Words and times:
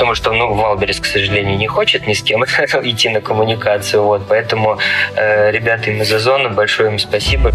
потому 0.00 0.14
что, 0.14 0.32
ну, 0.32 0.54
Wildberries, 0.54 0.98
к 0.98 1.04
сожалению, 1.04 1.58
не 1.58 1.66
хочет 1.66 2.06
ни 2.06 2.14
с 2.14 2.22
кем 2.22 2.42
идти 2.84 3.10
на 3.10 3.20
коммуникацию, 3.20 4.02
вот, 4.02 4.22
поэтому 4.26 4.78
э, 5.14 5.50
ребята 5.50 5.90
из 5.90 6.10
Озона, 6.10 6.48
большое 6.48 6.90
им 6.90 6.98
спасибо 6.98 7.52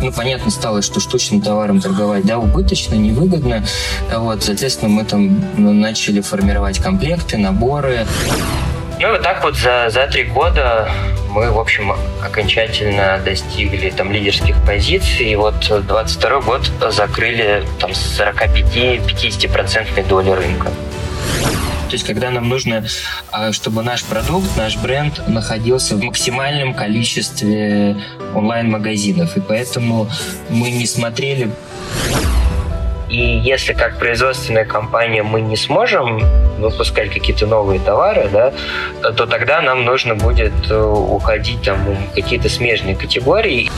ну, 0.00 0.10
понятно 0.12 0.50
стало, 0.50 0.82
что 0.82 0.98
штучным 0.98 1.40
товаром 1.40 1.80
торговать, 1.80 2.26
да, 2.26 2.38
убыточно, 2.38 2.96
невыгодно. 2.96 3.64
Вот, 4.12 4.42
соответственно, 4.42 4.90
мы 4.90 5.04
там 5.04 5.40
ну, 5.56 5.72
начали 5.72 6.20
формировать 6.20 6.80
комплекты, 6.80 7.38
наборы. 7.38 8.06
Ну, 9.00 9.10
вот 9.10 9.22
так 9.22 9.42
вот 9.44 9.56
за, 9.56 9.88
за 9.90 10.06
три 10.08 10.24
года 10.24 10.90
мы, 11.30 11.50
в 11.52 11.58
общем, 11.58 11.94
окончательно 12.22 13.20
достигли 13.24 13.90
там 13.90 14.12
лидерских 14.12 14.56
позиций. 14.66 15.30
И 15.30 15.36
вот 15.36 15.54
22 15.68 16.40
год 16.40 16.70
закрыли 16.90 17.62
там 17.78 17.94
с 17.94 18.20
45-50% 18.20 20.06
доли 20.06 20.30
рынка. 20.32 20.70
То 21.94 21.96
есть, 21.96 22.06
когда 22.08 22.32
нам 22.32 22.48
нужно, 22.48 22.84
а, 23.30 23.52
чтобы 23.52 23.84
наш 23.84 24.02
продукт, 24.02 24.56
наш 24.56 24.76
бренд 24.76 25.28
находился 25.28 25.94
в 25.94 26.02
максимальном 26.02 26.74
количестве 26.74 27.96
онлайн-магазинов. 28.34 29.36
И 29.36 29.40
поэтому 29.40 30.10
мы 30.50 30.72
не 30.72 30.88
смотрели 30.88 31.52
и 33.08 33.38
если 33.44 33.74
как 33.74 34.00
производственная 34.00 34.64
компания 34.64 35.22
мы 35.22 35.40
не 35.40 35.56
сможем 35.56 36.18
выпускать 36.58 37.10
какие-то 37.10 37.46
новые 37.46 37.78
товары, 37.78 38.28
да, 38.32 38.52
то 39.12 39.26
тогда 39.26 39.60
нам 39.62 39.84
нужно 39.84 40.16
будет 40.16 40.52
э, 40.68 40.76
уходить 40.76 41.62
там, 41.62 41.78
в 41.84 42.14
какие-то 42.14 42.48
смежные 42.48 42.96
категории. 42.96 43.70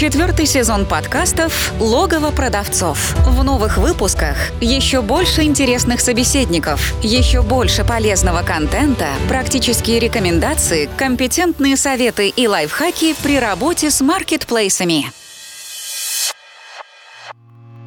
Четвертый 0.00 0.46
сезон 0.46 0.86
подкастов 0.86 1.74
«Логово 1.78 2.30
продавцов». 2.30 3.14
В 3.18 3.44
новых 3.44 3.76
выпусках 3.76 4.34
еще 4.62 5.02
больше 5.02 5.42
интересных 5.42 6.00
собеседников, 6.00 6.94
еще 7.02 7.42
больше 7.42 7.84
полезного 7.84 8.40
контента, 8.40 9.08
практические 9.28 9.98
рекомендации, 9.98 10.88
компетентные 10.96 11.76
советы 11.76 12.30
и 12.30 12.48
лайфхаки 12.48 13.14
при 13.22 13.38
работе 13.38 13.90
с 13.90 14.00
маркетплейсами. 14.00 15.12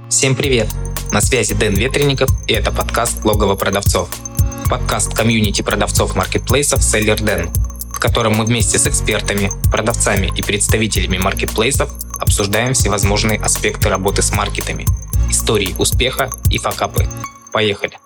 Всем 0.07 0.35
привет! 0.35 0.67
На 1.11 1.19
связи 1.19 1.55
Дэн 1.55 1.73
Ветренников 1.73 2.29
и 2.47 2.53
это 2.53 2.71
подкаст 2.71 3.25
«Логово 3.25 3.55
продавцов». 3.55 4.07
Подкаст 4.69 5.15
комьюнити 5.15 5.63
продавцов 5.63 6.15
маркетплейсов 6.15 6.83
«Селлер 6.83 7.19
Дэн», 7.19 7.49
в 7.91 7.99
котором 7.99 8.35
мы 8.35 8.45
вместе 8.45 8.77
с 8.77 8.85
экспертами, 8.85 9.51
продавцами 9.71 10.31
и 10.37 10.43
представителями 10.43 11.17
маркетплейсов 11.17 11.89
обсуждаем 12.19 12.73
всевозможные 12.73 13.39
аспекты 13.39 13.89
работы 13.89 14.21
с 14.21 14.31
маркетами, 14.31 14.85
истории 15.29 15.75
успеха 15.77 16.29
и 16.49 16.57
факапы. 16.57 17.07
Поехали! 17.51 17.97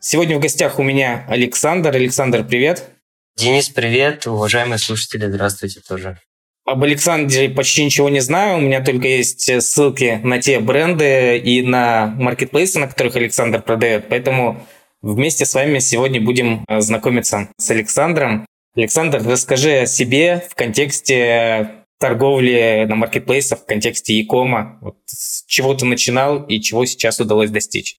Сегодня 0.00 0.36
в 0.36 0.40
гостях 0.40 0.78
у 0.78 0.82
меня 0.82 1.24
Александр. 1.28 1.96
Александр, 1.96 2.44
привет. 2.44 2.90
Денис, 3.36 3.68
привет. 3.68 4.26
Уважаемые 4.26 4.78
слушатели, 4.78 5.26
здравствуйте 5.26 5.80
тоже. 5.80 6.18
Об 6.66 6.82
Александре 6.84 7.48
почти 7.48 7.84
ничего 7.84 8.08
не 8.08 8.20
знаю. 8.20 8.58
У 8.58 8.60
меня 8.60 8.82
только 8.82 9.08
есть 9.08 9.50
ссылки 9.62 10.20
на 10.22 10.40
те 10.40 10.60
бренды 10.60 11.38
и 11.38 11.62
на 11.62 12.06
маркетплейсы, 12.18 12.78
на 12.78 12.86
которых 12.86 13.16
Александр 13.16 13.60
продает. 13.60 14.08
Поэтому 14.08 14.66
вместе 15.04 15.44
с 15.44 15.54
вами 15.54 15.78
сегодня 15.78 16.20
будем 16.20 16.64
э, 16.66 16.80
знакомиться 16.80 17.48
с 17.58 17.70
Александром. 17.70 18.46
Александр, 18.74 19.22
расскажи 19.24 19.82
о 19.82 19.86
себе 19.86 20.44
в 20.50 20.54
контексте 20.54 21.84
торговли 22.00 22.86
на 22.88 22.96
маркетплейсах, 22.96 23.60
в 23.60 23.66
контексте 23.66 24.14
e-кома. 24.14 24.78
Вот 24.80 24.96
с 25.06 25.44
чего 25.46 25.74
ты 25.74 25.84
начинал 25.84 26.42
и 26.42 26.60
чего 26.60 26.84
сейчас 26.86 27.20
удалось 27.20 27.50
достичь? 27.50 27.98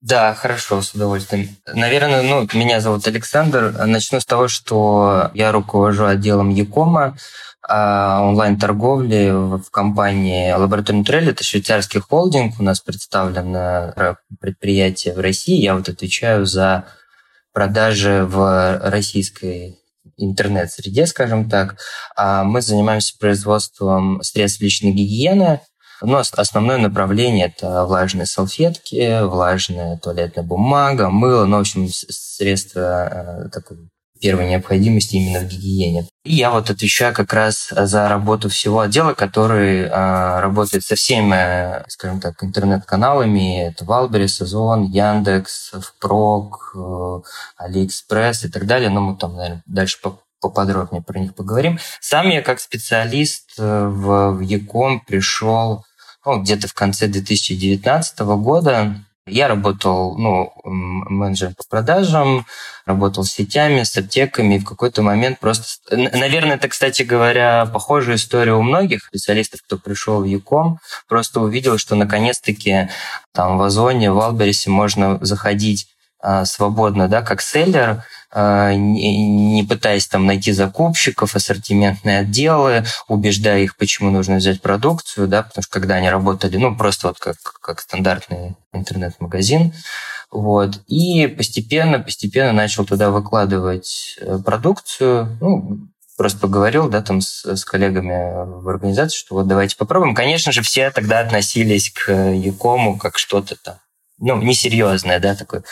Да, 0.00 0.34
хорошо, 0.34 0.82
с 0.82 0.94
удовольствием. 0.94 1.48
Наверное, 1.72 2.22
ну, 2.22 2.46
меня 2.54 2.80
зовут 2.80 3.06
Александр. 3.06 3.72
Начну 3.86 4.20
с 4.20 4.26
того, 4.26 4.48
что 4.48 5.30
я 5.34 5.52
руковожу 5.52 6.06
отделом 6.06 6.50
Якома 6.50 7.16
онлайн-торговли 7.68 9.30
в 9.30 9.70
компании 9.70 10.52
Лабораторный 10.52 11.04
Трель. 11.04 11.30
Это 11.30 11.44
швейцарский 11.44 12.00
холдинг. 12.00 12.58
У 12.58 12.62
нас 12.62 12.80
представлено 12.80 14.16
предприятие 14.40 15.14
в 15.14 15.20
России. 15.20 15.62
Я 15.62 15.76
вот 15.76 15.88
отвечаю 15.88 16.44
за 16.44 16.86
продажи 17.52 18.24
в 18.24 18.80
российской 18.82 19.78
интернет-среде, 20.16 21.06
скажем 21.06 21.48
так. 21.48 21.76
А 22.16 22.44
мы 22.44 22.62
занимаемся 22.62 23.16
производством 23.18 24.22
средств 24.22 24.60
личной 24.60 24.92
гигиены– 24.92 25.60
но 26.02 26.22
основное 26.32 26.78
направление– 26.78 27.46
это 27.56 27.84
влажные 27.84 28.26
салфетки, 28.26 29.22
влажная 29.22 29.98
туалетная 29.98 30.44
бумага, 30.44 31.10
мыло, 31.10 31.44
ну, 31.46 31.58
в 31.58 31.60
общем, 31.60 31.88
средства 31.88 33.44
э, 33.44 33.48
такой 33.50 33.78
первой 34.22 34.48
необходимости 34.48 35.16
именно 35.16 35.40
в 35.40 35.48
гигиене. 35.48 36.06
И 36.24 36.34
я 36.34 36.52
вот 36.52 36.70
отвечаю 36.70 37.12
как 37.12 37.32
раз 37.32 37.68
за 37.70 38.08
работу 38.08 38.48
всего 38.48 38.80
отдела, 38.80 39.12
который 39.12 39.88
а, 39.88 40.40
работает 40.40 40.84
со 40.84 40.94
всеми, 40.94 41.82
скажем 41.88 42.20
так, 42.20 42.42
интернет-каналами. 42.42 43.66
Это 43.66 43.84
Wildberries, 43.84 44.40
Озон, 44.40 44.84
Яндекс, 44.84 45.72
Впрок, 45.72 46.74
э, 46.76 47.20
Алиэкспресс 47.56 48.44
и 48.44 48.48
так 48.48 48.66
далее. 48.66 48.88
Но 48.88 49.00
мы 49.00 49.16
там, 49.16 49.34
наверное, 49.34 49.62
дальше 49.66 49.98
поподробнее 50.40 51.02
про 51.02 51.18
них 51.18 51.34
поговорим. 51.34 51.78
Сам 52.00 52.30
я 52.30 52.40
как 52.42 52.60
специалист 52.60 53.54
э, 53.58 53.86
в, 53.86 54.32
в 54.32 54.40
e-com 54.40 55.00
пришел 55.00 55.84
ну, 56.24 56.40
где-то 56.40 56.68
в 56.68 56.74
конце 56.74 57.08
2019 57.08 58.20
года. 58.20 58.94
Я 59.26 59.46
работал 59.46 60.18
ну, 60.18 60.52
менеджером 60.64 61.54
по 61.54 61.62
продажам, 61.68 62.44
работал 62.86 63.22
с 63.22 63.30
сетями, 63.30 63.84
с 63.84 63.96
аптеками, 63.96 64.56
и 64.56 64.58
в 64.58 64.64
какой-то 64.64 65.02
момент 65.02 65.38
просто... 65.38 65.96
Наверное, 65.96 66.56
это, 66.56 66.66
кстати 66.68 67.02
говоря, 67.02 67.66
похожая 67.66 68.16
история 68.16 68.54
у 68.54 68.62
многих 68.62 69.04
специалистов, 69.04 69.60
кто 69.64 69.78
пришел 69.78 70.22
в 70.22 70.24
e-com, 70.24 70.80
просто 71.08 71.40
увидел, 71.40 71.78
что 71.78 71.94
наконец-таки 71.94 72.88
там 73.32 73.58
в 73.58 73.62
Озоне, 73.62 74.10
в 74.10 74.18
Албересе 74.18 74.70
можно 74.70 75.18
заходить 75.24 75.86
а, 76.18 76.44
свободно, 76.44 77.06
да, 77.06 77.22
как 77.22 77.42
селлер, 77.42 78.04
не 78.34 79.64
пытаясь 79.68 80.06
там 80.06 80.26
найти 80.26 80.52
закупщиков, 80.52 81.36
ассортиментные 81.36 82.20
отделы, 82.20 82.84
убеждая 83.08 83.60
их, 83.60 83.76
почему 83.76 84.10
нужно 84.10 84.36
взять 84.36 84.62
продукцию, 84.62 85.28
да, 85.28 85.42
потому 85.42 85.62
что 85.62 85.72
когда 85.72 85.96
они 85.96 86.08
работали, 86.08 86.56
ну, 86.56 86.74
просто 86.74 87.08
вот 87.08 87.18
как, 87.18 87.36
как 87.60 87.80
стандартный 87.80 88.56
интернет-магазин, 88.72 89.74
вот, 90.30 90.80
и 90.86 91.26
постепенно, 91.26 91.98
постепенно 91.98 92.52
начал 92.52 92.86
туда 92.86 93.10
выкладывать 93.10 94.16
э, 94.18 94.38
продукцию, 94.42 95.36
ну, 95.42 95.88
просто 96.16 96.38
поговорил, 96.38 96.88
да, 96.88 97.02
там 97.02 97.20
с, 97.20 97.44
с 97.44 97.64
коллегами 97.66 98.62
в 98.62 98.68
организации, 98.68 99.18
что 99.18 99.34
вот 99.34 99.46
давайте 99.46 99.76
попробуем. 99.76 100.14
Конечно 100.14 100.52
же, 100.52 100.62
все 100.62 100.90
тогда 100.90 101.20
относились 101.20 101.90
к 101.90 102.10
Якому 102.12 102.96
как 102.96 103.18
что-то 103.18 103.56
там 103.56 103.76
ну, 104.22 104.40
несерьезное, 104.40 105.18
да, 105.18 105.34
такое. 105.34 105.64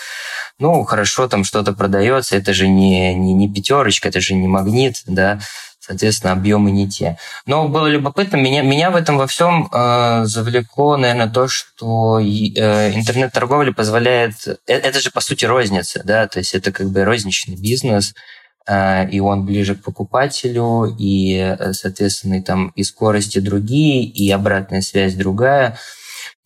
Ну, 0.60 0.84
хорошо, 0.84 1.26
там 1.26 1.43
что-то 1.43 1.72
продается, 1.72 2.37
это 2.37 2.53
же 2.53 2.69
не, 2.69 3.15
не, 3.15 3.32
не 3.32 3.48
пятерочка, 3.53 4.09
это 4.09 4.21
же 4.21 4.34
не 4.34 4.47
магнит, 4.47 4.97
да, 5.06 5.41
соответственно, 5.78 6.34
объемы 6.34 6.71
не 6.71 6.87
те. 6.87 7.16
Но 7.47 7.66
было 7.66 7.87
любопытно, 7.87 8.37
меня, 8.37 8.60
меня 8.60 8.91
в 8.91 8.97
этом 8.97 9.16
во 9.16 9.26
всем 9.26 9.71
э, 9.72 10.25
завлекло, 10.26 10.98
наверное, 10.98 11.28
то, 11.28 11.48
что 11.48 12.21
э, 12.21 12.93
интернет-торговля 12.93 13.72
позволяет... 13.72 14.34
Э, 14.47 14.56
это 14.66 15.00
же, 15.00 15.10
по 15.10 15.22
сути, 15.22 15.47
розница, 15.47 16.03
да, 16.04 16.28
то 16.28 16.41
есть 16.41 16.54
это 16.54 16.72
как 16.72 16.91
бы 16.91 17.04
розничный 17.04 17.56
бизнес, 17.56 18.12
э, 18.69 19.09
и 19.09 19.19
он 19.19 19.47
ближе 19.47 19.77
к 19.77 19.82
покупателю, 19.82 20.94
и, 20.98 21.56
э, 21.59 21.72
соответственно, 21.72 22.34
и 22.34 22.42
там 22.42 22.68
и 22.77 22.84
скорости 22.84 23.39
другие, 23.39 24.04
и 24.04 24.30
обратная 24.30 24.83
связь 24.83 25.15
другая– 25.15 25.78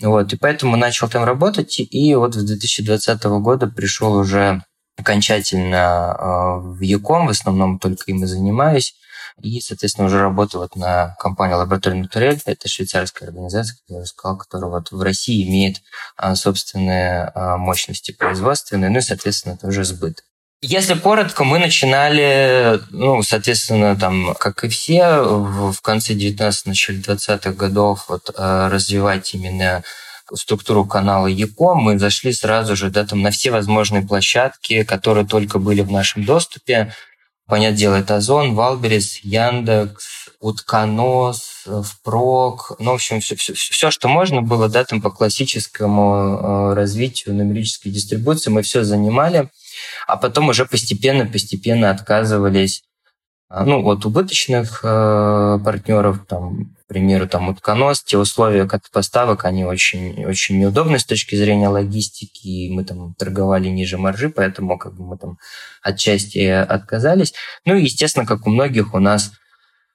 вот, 0.01 0.33
и 0.33 0.37
поэтому 0.37 0.77
начал 0.77 1.09
там 1.09 1.25
работать, 1.25 1.79
и 1.79 2.15
вот 2.15 2.35
с 2.35 2.45
2020 2.45 3.25
года 3.25 3.67
пришел 3.67 4.15
уже 4.15 4.63
окончательно 4.97 6.13
а, 6.13 6.57
в 6.59 6.81
Яком, 6.81 7.27
в 7.27 7.31
основном 7.31 7.79
только 7.79 8.05
им 8.07 8.23
и 8.23 8.27
занимаюсь. 8.27 8.95
И, 9.43 9.61
соответственно, 9.61 10.07
уже 10.07 10.21
работаю 10.21 10.63
вот 10.63 10.77
на 10.77 11.17
компании 11.19 11.55
Лаборатория 11.55 11.97
Натурель. 11.97 12.41
Это 12.47 12.69
швейцарская 12.69 13.29
организация, 13.29 13.75
как 13.75 13.83
я 13.89 13.97
уже 13.99 14.07
сказал, 14.07 14.39
которая 14.39 14.71
вот 14.71 14.93
в 14.93 15.03
России 15.03 15.43
имеет 15.49 15.83
а, 16.17 16.37
собственные 16.37 17.33
а, 17.35 17.57
мощности 17.57 18.13
производственные, 18.13 18.91
ну 18.91 18.99
и, 18.99 19.03
соответственно, 19.03 19.57
тоже 19.57 19.85
сбыт. 19.85 20.23
Если 20.63 20.95
коротко, 20.95 21.45
мы 21.45 21.59
начинали, 21.59 22.81
ну, 22.91 23.23
соответственно, 23.23 23.97
там, 23.97 24.35
как 24.35 24.65
и 24.65 24.69
все, 24.69 25.21
в, 25.23 25.81
конце 25.83 26.15
19 26.15 26.67
начале 26.67 27.01
20-х 27.01 27.53
годов 27.53 28.07
вот, 28.09 28.31
э, 28.35 28.69
развивать 28.69 29.35
именно 29.35 29.85
структуру 30.33 30.87
канала 30.87 31.27
e-com, 31.27 31.75
мы 31.75 31.99
зашли 31.99 32.33
сразу 32.33 32.77
же 32.77 32.91
да, 32.91 33.05
там, 33.05 33.21
на 33.21 33.31
все 33.31 33.51
возможные 33.51 34.03
площадки, 34.03 34.85
которые 34.85 35.27
только 35.27 35.59
были 35.59 35.83
в 35.83 35.93
нашем 35.93 36.25
доступе. 36.25 36.95
Понятное 37.47 37.77
дело, 37.77 37.95
это 37.97 38.17
Озон, 38.17 38.55
Wildberries, 38.55 39.19
Яндекс, 39.19 40.31
Утконос, 40.41 41.67
Впрок, 41.85 42.73
ну, 42.79 42.93
в 42.93 42.95
общем, 42.95 43.21
все, 43.21 43.37
все, 43.37 43.53
все, 43.53 43.91
что 43.91 44.09
можно 44.09 44.41
было, 44.41 44.71
да, 44.71 44.85
там 44.85 45.03
по 45.03 45.11
классическому 45.11 46.71
э, 46.71 46.75
развитию 46.75 47.35
нумерической 47.35 47.93
дистрибуции 47.93 48.51
мы 48.51 48.63
все 48.63 48.83
занимали, 48.83 49.51
а 50.07 50.17
потом 50.17 50.49
уже 50.49 50.67
постепенно-постепенно 50.67 51.91
отказывались 51.91 52.83
а, 53.49 53.65
ну, 53.65 53.85
от 53.87 54.05
убыточных 54.05 54.81
э, 54.83 55.59
партнеров, 55.65 56.27
там, 56.27 56.75
к 56.83 56.87
примеру, 56.89 57.29
там, 57.29 57.51
Утконос, 57.51 58.03
те 58.03 58.19
условия 58.19 58.67
как 58.67 58.91
поставок, 58.91 59.45
они 59.45 59.65
очень, 59.65 60.25
очень 60.25 60.59
неудобны 60.59 60.99
с 60.99 61.05
точки 61.05 61.37
зрения 61.37 61.69
логистики, 61.69 62.49
и 62.49 62.73
мы 62.73 62.85
там 62.85 63.15
торговали 63.15 63.69
ниже 63.69 63.99
маржи, 63.99 64.29
поэтому 64.29 64.79
как 64.79 64.95
бы 64.95 65.05
мы 65.05 65.19
там 65.19 65.39
отчасти 65.83 66.47
отказались. 66.49 67.35
Ну, 67.65 67.77
и, 67.77 67.85
естественно, 67.85 68.27
как 68.27 68.47
у 68.47 68.51
многих, 68.51 68.95
у 68.95 68.99
нас 68.99 69.33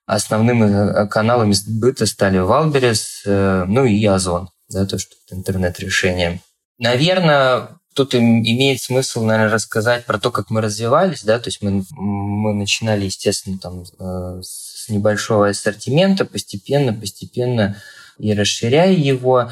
основными 0.05 0.65
э, 1.03 1.07
каналами 1.07 1.51
сбыта 1.51 2.05
стали 2.05 2.37
Wildberries, 2.37 3.23
э, 3.25 3.65
ну 3.67 3.83
и 3.83 4.05
Озон, 4.05 4.49
да, 4.69 4.85
то, 4.85 4.97
что 4.99 5.15
интернет-решение. 5.31 6.39
Наверное, 6.77 7.78
тут 7.99 8.15
имеет 8.15 8.81
смысл, 8.81 9.25
наверное, 9.25 9.53
рассказать 9.53 10.05
про 10.05 10.17
то, 10.17 10.31
как 10.31 10.49
мы 10.49 10.61
развивались, 10.61 11.21
да, 11.21 11.37
то 11.37 11.49
есть 11.49 11.61
мы, 11.61 11.83
мы 11.91 12.53
начинали, 12.53 13.03
естественно, 13.03 13.57
там 13.57 13.83
э, 13.99 14.41
с 14.41 14.87
небольшого 14.87 15.49
ассортимента, 15.49 16.23
постепенно, 16.23 16.93
постепенно 16.93 17.75
и 18.17 18.33
расширяя 18.33 18.93
его. 18.93 19.51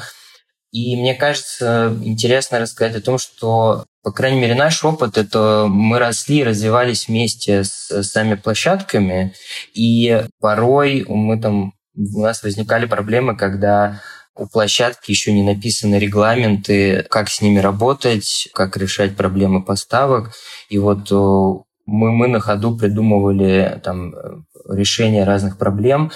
И 0.72 0.96
мне 0.96 1.14
кажется, 1.14 1.94
интересно 2.02 2.58
рассказать 2.58 2.96
о 2.96 3.02
том, 3.02 3.18
что, 3.18 3.84
по 4.02 4.12
крайней 4.12 4.40
мере, 4.40 4.54
наш 4.54 4.82
опыт– 4.82 5.16
это 5.18 5.66
мы 5.68 5.98
росли, 5.98 6.42
развивались 6.42 7.08
вместе 7.08 7.64
с 7.64 8.02
сами 8.02 8.34
площадками, 8.34 9.34
и 9.74 10.24
порой 10.40 11.04
мы 11.06 11.38
там, 11.38 11.74
у 11.94 12.20
нас 12.20 12.42
возникали 12.42 12.86
проблемы, 12.86 13.36
когда 13.36 14.00
у 14.38 14.46
площадки 14.46 15.10
еще 15.10 15.32
не 15.32 15.42
написаны 15.42 15.96
регламенты, 15.96 17.04
как 17.10 17.28
с 17.28 17.40
ними 17.42 17.58
работать, 17.58 18.48
как 18.54 18.76
решать 18.76 19.16
проблемы 19.16 19.62
поставок. 19.62 20.32
И 20.68 20.78
вот 20.78 21.10
э, 21.10 21.62
мы, 21.86 22.12
мы 22.12 22.28
на 22.28 22.40
ходу 22.40 22.76
придумывали 22.76 23.80
там, 23.82 24.14
э, 24.14 24.40
решение 24.68 25.24
разных 25.24 25.58
проблем, 25.58 26.12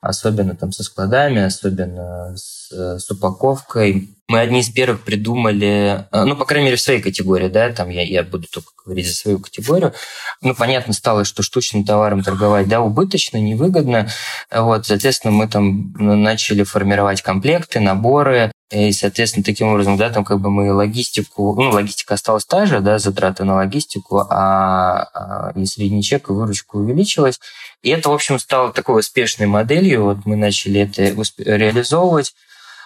особенно 0.00 0.56
там 0.56 0.72
со 0.72 0.82
складами, 0.82 1.42
особенно 1.42 2.34
с, 2.36 2.72
э, 2.72 2.98
с 2.98 3.10
упаковкой. 3.10 4.16
Мы 4.28 4.40
одни 4.40 4.60
из 4.60 4.70
первых 4.70 5.02
придумали, 5.02 6.06
э, 6.10 6.24
ну, 6.24 6.36
по 6.36 6.46
крайней 6.46 6.66
мере, 6.66 6.76
в 6.76 6.80
своей 6.80 7.02
категории, 7.02 7.48
да, 7.48 7.70
там 7.70 7.90
я, 7.90 8.02
я 8.02 8.22
буду 8.22 8.46
только 8.50 8.70
говорить 8.84 9.06
за 9.06 9.14
свою 9.14 9.40
категорию. 9.40 9.92
Ну, 10.40 10.54
понятно 10.54 10.94
стало, 10.94 11.24
что 11.24 11.42
штучным 11.42 11.84
товаром 11.84 12.22
торговать, 12.22 12.68
да, 12.68 12.80
убыточно, 12.80 13.36
невыгодно. 13.36 14.08
Вот, 14.50 14.86
соответственно, 14.86 15.32
мы 15.32 15.48
там 15.48 15.92
начали 15.98 16.62
формировать 16.62 17.20
комплекты, 17.20 17.80
наборы, 17.80 18.52
и, 18.70 18.92
соответственно, 18.92 19.42
таким 19.42 19.68
образом, 19.68 19.96
да, 19.96 20.10
там 20.10 20.24
как 20.24 20.40
бы 20.40 20.48
мы 20.48 20.72
логистику, 20.72 21.60
ну, 21.60 21.70
логистика 21.70 22.14
осталась 22.14 22.44
та 22.44 22.66
же, 22.66 22.80
да, 22.80 23.00
затраты 23.00 23.42
на 23.42 23.56
логистику, 23.56 24.20
а, 24.30 25.08
а 25.12 25.52
и 25.56 25.66
средний 25.66 26.04
чек, 26.04 26.30
и 26.30 26.32
выручка 26.32 26.76
увеличилась. 26.76 27.40
И 27.82 27.90
это, 27.90 28.10
в 28.10 28.12
общем, 28.12 28.38
стало 28.38 28.72
такой 28.72 29.00
успешной 29.00 29.48
моделью. 29.48 30.04
Вот 30.04 30.18
мы 30.24 30.36
начали 30.36 30.82
это 30.82 31.02
реализовывать. 31.38 32.32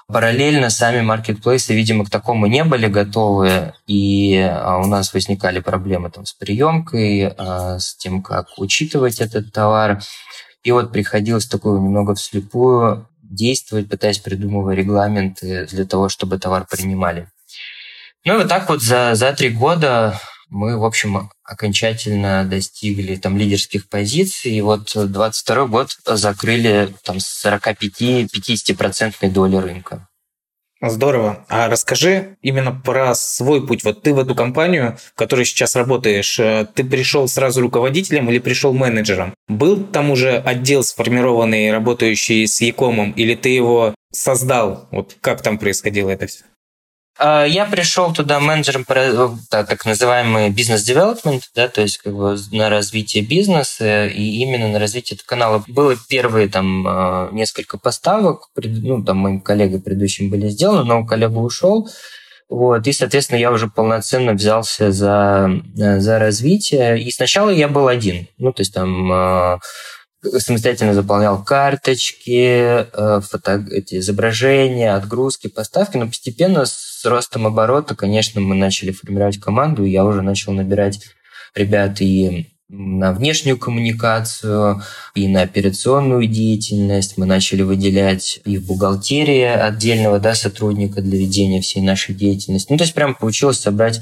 Параллельно 0.07 0.71
сами 0.71 1.03
маркетплейсы, 1.03 1.75
видимо, 1.75 2.07
к 2.07 2.11
такому 2.11 2.47
не 2.47 2.65
были 2.65 2.87
готовы, 2.87 3.75
и 3.87 4.39
а, 4.39 4.79
у 4.79 4.87
нас 4.87 5.13
возникали 5.13 5.61
проблемы 5.61 6.11
там, 6.11 6.25
с 6.25 6.33
приемкой, 6.33 7.29
а, 7.29 7.79
с 7.79 7.95
тем, 7.95 8.23
как 8.23 8.47
учитывать 8.57 9.21
этот 9.21 9.53
товар. 9.53 10.01
И 10.63 10.73
вот 10.73 10.93
приходилось 10.93 11.47
такое 11.47 11.79
немного 11.79 12.15
вслепую 12.15 13.07
действовать, 13.31 13.89
пытаясь 13.89 14.19
придумывать 14.19 14.79
регламенты 14.79 15.67
для 15.67 15.85
того, 15.85 16.09
чтобы 16.09 16.39
товар 16.39 16.67
принимали. 16.71 17.29
Ну 18.25 18.35
и 18.35 18.39
вот 18.39 18.49
так 18.49 18.69
вот 18.69 18.83
за, 18.83 19.15
за 19.15 19.33
три 19.33 19.51
года 19.51 20.19
мы, 20.49 20.79
в 20.79 20.85
общем, 20.85 21.31
окончательно 21.43 22.45
достигли 22.45 23.17
там 23.17 23.37
лидерских 23.37 23.89
позиций. 23.89 24.53
И 24.53 24.61
вот 24.61 24.93
22 24.95 25.67
год 25.67 25.91
закрыли 26.07 26.95
там 27.03 27.19
с 27.21 27.45
45-50% 27.45 29.31
доли 29.31 29.57
рынка. 29.57 30.09
Здорово. 30.81 31.45
А 31.49 31.69
расскажи 31.69 32.37
именно 32.43 32.73
про 32.73 33.15
свой 33.15 33.67
путь. 33.67 33.85
Вот 33.85 34.03
ты 34.03 34.13
в 34.13 34.19
эту 34.19 34.35
компанию, 34.35 34.99
в 35.13 35.15
которой 35.15 35.45
сейчас 35.45 35.77
работаешь, 35.77 36.39
э, 36.39 36.67
ты 36.75 36.85
пришел 36.85 37.27
сразу 37.29 37.61
руководителем 37.63 38.29
или 38.31 38.39
пришел 38.39 38.73
менеджером? 38.75 39.35
Был 39.49 39.83
там 39.85 40.11
уже 40.11 40.37
отдел 40.37 40.83
сформированный, 40.83 41.73
работающий 41.73 42.47
с 42.47 42.61
Якомом, 42.61 43.13
или 43.13 43.35
ты 43.35 43.51
его 43.51 43.95
создал? 44.13 44.89
Вот 44.91 45.17
как 45.21 45.43
там 45.43 45.59
происходило 45.59 46.11
это 46.11 46.27
все? 46.27 46.45
А, 47.19 47.45
я 47.45 47.65
пришел 47.67 48.13
туда 48.13 48.41
менеджером 48.41 48.85
так 49.49 49.85
называемый 49.85 50.51
бизнес-девелопмент, 50.51 51.51
да, 51.55 51.69
то 51.69 51.81
есть 51.81 51.99
как 51.99 52.15
бы 52.15 52.37
на 52.51 52.69
развитие 52.69 53.25
бизнеса 53.25 54.07
и 54.07 54.23
именно 54.23 54.69
на 54.69 54.79
развитие 54.79 55.17
этого 55.17 55.29
канала. 55.29 55.65
Было 55.69 55.97
первые 56.09 56.49
там 56.49 56.87
а, 56.87 57.31
несколько 57.33 57.79
поставок, 57.79 58.49
ну, 58.57 59.05
там 59.05 59.19
моим 59.19 59.41
коллегой 59.41 59.81
предыдущим 59.81 60.31
были 60.31 60.49
сделаны, 60.49 60.85
но 60.85 61.05
коллега 61.05 61.39
ушел, 61.39 61.89
вот, 62.49 62.87
и, 62.87 62.93
соответственно, 62.93 63.39
я 63.39 63.51
уже 63.51 63.69
полноценно 63.69 64.33
взялся 64.33 64.93
за, 64.93 65.51
за 65.75 66.19
развитие. 66.19 67.03
И 67.03 67.11
сначала 67.11 67.51
я 67.51 67.69
был 67.69 67.89
один. 67.89 68.29
Ну, 68.39 68.53
то 68.53 68.61
есть 68.61 68.75
там 68.75 69.11
а, 69.11 69.59
самостоятельно 70.39 70.95
заполнял 70.95 71.43
карточки, 71.43 72.87
э, 72.93 73.21
фото, 73.21 73.65
эти 73.71 73.99
изображения, 73.99 74.95
отгрузки, 74.95 75.49
поставки, 75.49 75.97
но 75.97 76.07
постепенно 76.07 76.65
с 76.67 77.05
ростом 77.05 77.47
оборота, 77.47 77.95
конечно, 77.95 78.41
мы 78.41 78.55
начали 78.55 78.93
формировать 78.93 79.39
команду, 79.39 79.85
и 79.85 79.91
я 79.91 80.05
уже 80.05 80.23
начал 80.23 80.53
набирать 80.53 81.01
ребят 81.55 82.01
и 82.01 82.51
на 82.69 83.13
внешнюю 83.13 83.59
коммуникацию, 83.59 84.83
и 85.15 85.29
на 85.29 85.43
операционную 85.43 86.27
деятельность. 86.27 87.17
Мы 87.17 87.27
начали 87.27 87.63
выделять 87.63 88.41
и 88.45 88.59
в 88.59 88.67
бухгалтерии 88.67 89.45
отдельного 89.45 90.19
да, 90.19 90.35
сотрудника 90.35 91.01
для 91.03 91.19
ведения 91.19 91.61
всей 91.61 91.83
нашей 91.83 92.15
деятельности. 92.15 92.73
Ну, 92.73 92.79
то 92.79 92.85
есть 92.85 92.95
прям 92.95 93.15
получилось 93.15 93.61
собрать 93.61 94.01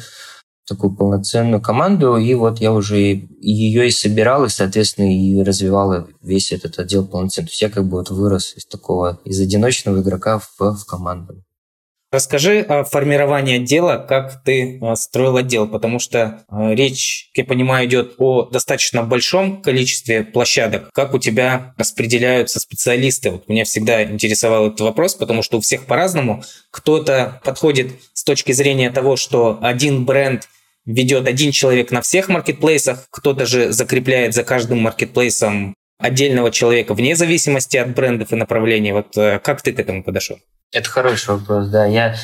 такую 0.74 0.94
полноценную 0.94 1.60
команду, 1.60 2.16
и 2.16 2.34
вот 2.34 2.60
я 2.60 2.72
уже 2.72 2.98
ее 3.40 3.88
и 3.88 3.90
собирал, 3.90 4.44
и, 4.44 4.48
соответственно, 4.48 5.14
и 5.14 5.42
развивал 5.42 6.06
весь 6.22 6.52
этот 6.52 6.78
отдел 6.78 7.06
полноценно. 7.06 7.46
То 7.46 7.52
есть 7.52 7.62
я 7.62 7.70
как 7.70 7.84
бы 7.84 7.98
вот 7.98 8.10
вырос 8.10 8.54
из 8.56 8.64
такого, 8.66 9.20
из 9.24 9.40
одиночного 9.40 10.00
игрока 10.00 10.38
в, 10.38 10.58
в 10.58 10.84
команду. 10.86 11.42
Расскажи 12.12 12.60
о 12.60 12.84
формировании 12.84 13.56
отдела, 13.56 13.96
как 13.96 14.44
ты 14.44 14.78
а, 14.82 14.96
строил 14.96 15.38
отдел, 15.38 15.66
потому 15.66 15.98
что 15.98 16.44
а, 16.50 16.74
речь, 16.74 17.30
я 17.34 17.42
понимаю, 17.42 17.88
идет 17.88 18.16
о 18.18 18.50
достаточно 18.52 19.02
большом 19.02 19.62
количестве 19.62 20.22
площадок. 20.22 20.90
Как 20.92 21.14
у 21.14 21.18
тебя 21.18 21.72
распределяются 21.78 22.60
специалисты? 22.60 23.30
Вот 23.30 23.48
меня 23.48 23.64
всегда 23.64 24.04
интересовал 24.04 24.66
этот 24.66 24.80
вопрос, 24.80 25.14
потому 25.14 25.42
что 25.42 25.56
у 25.56 25.62
всех 25.62 25.86
по-разному. 25.86 26.44
Кто-то 26.70 27.40
подходит 27.46 27.94
с 28.12 28.24
точки 28.24 28.52
зрения 28.52 28.90
того, 28.90 29.16
что 29.16 29.58
один 29.62 30.04
бренд 30.04 30.50
ведет 30.84 31.26
один 31.26 31.52
человек 31.52 31.90
на 31.90 32.00
всех 32.00 32.28
маркетплейсах, 32.28 33.06
кто-то 33.10 33.46
же 33.46 33.72
закрепляет 33.72 34.34
за 34.34 34.44
каждым 34.44 34.80
маркетплейсом 34.80 35.74
отдельного 35.98 36.50
человека 36.50 36.94
вне 36.94 37.14
зависимости 37.14 37.76
от 37.76 37.94
брендов 37.94 38.32
и 38.32 38.36
направлений. 38.36 38.92
Вот 38.92 39.16
э, 39.16 39.38
как 39.38 39.62
ты 39.62 39.72
к 39.72 39.78
этому 39.78 40.02
подошел? 40.02 40.38
Это 40.72 40.88
хороший 40.88 41.36
вопрос, 41.36 41.68
да. 41.68 41.86
Я, 41.86 42.16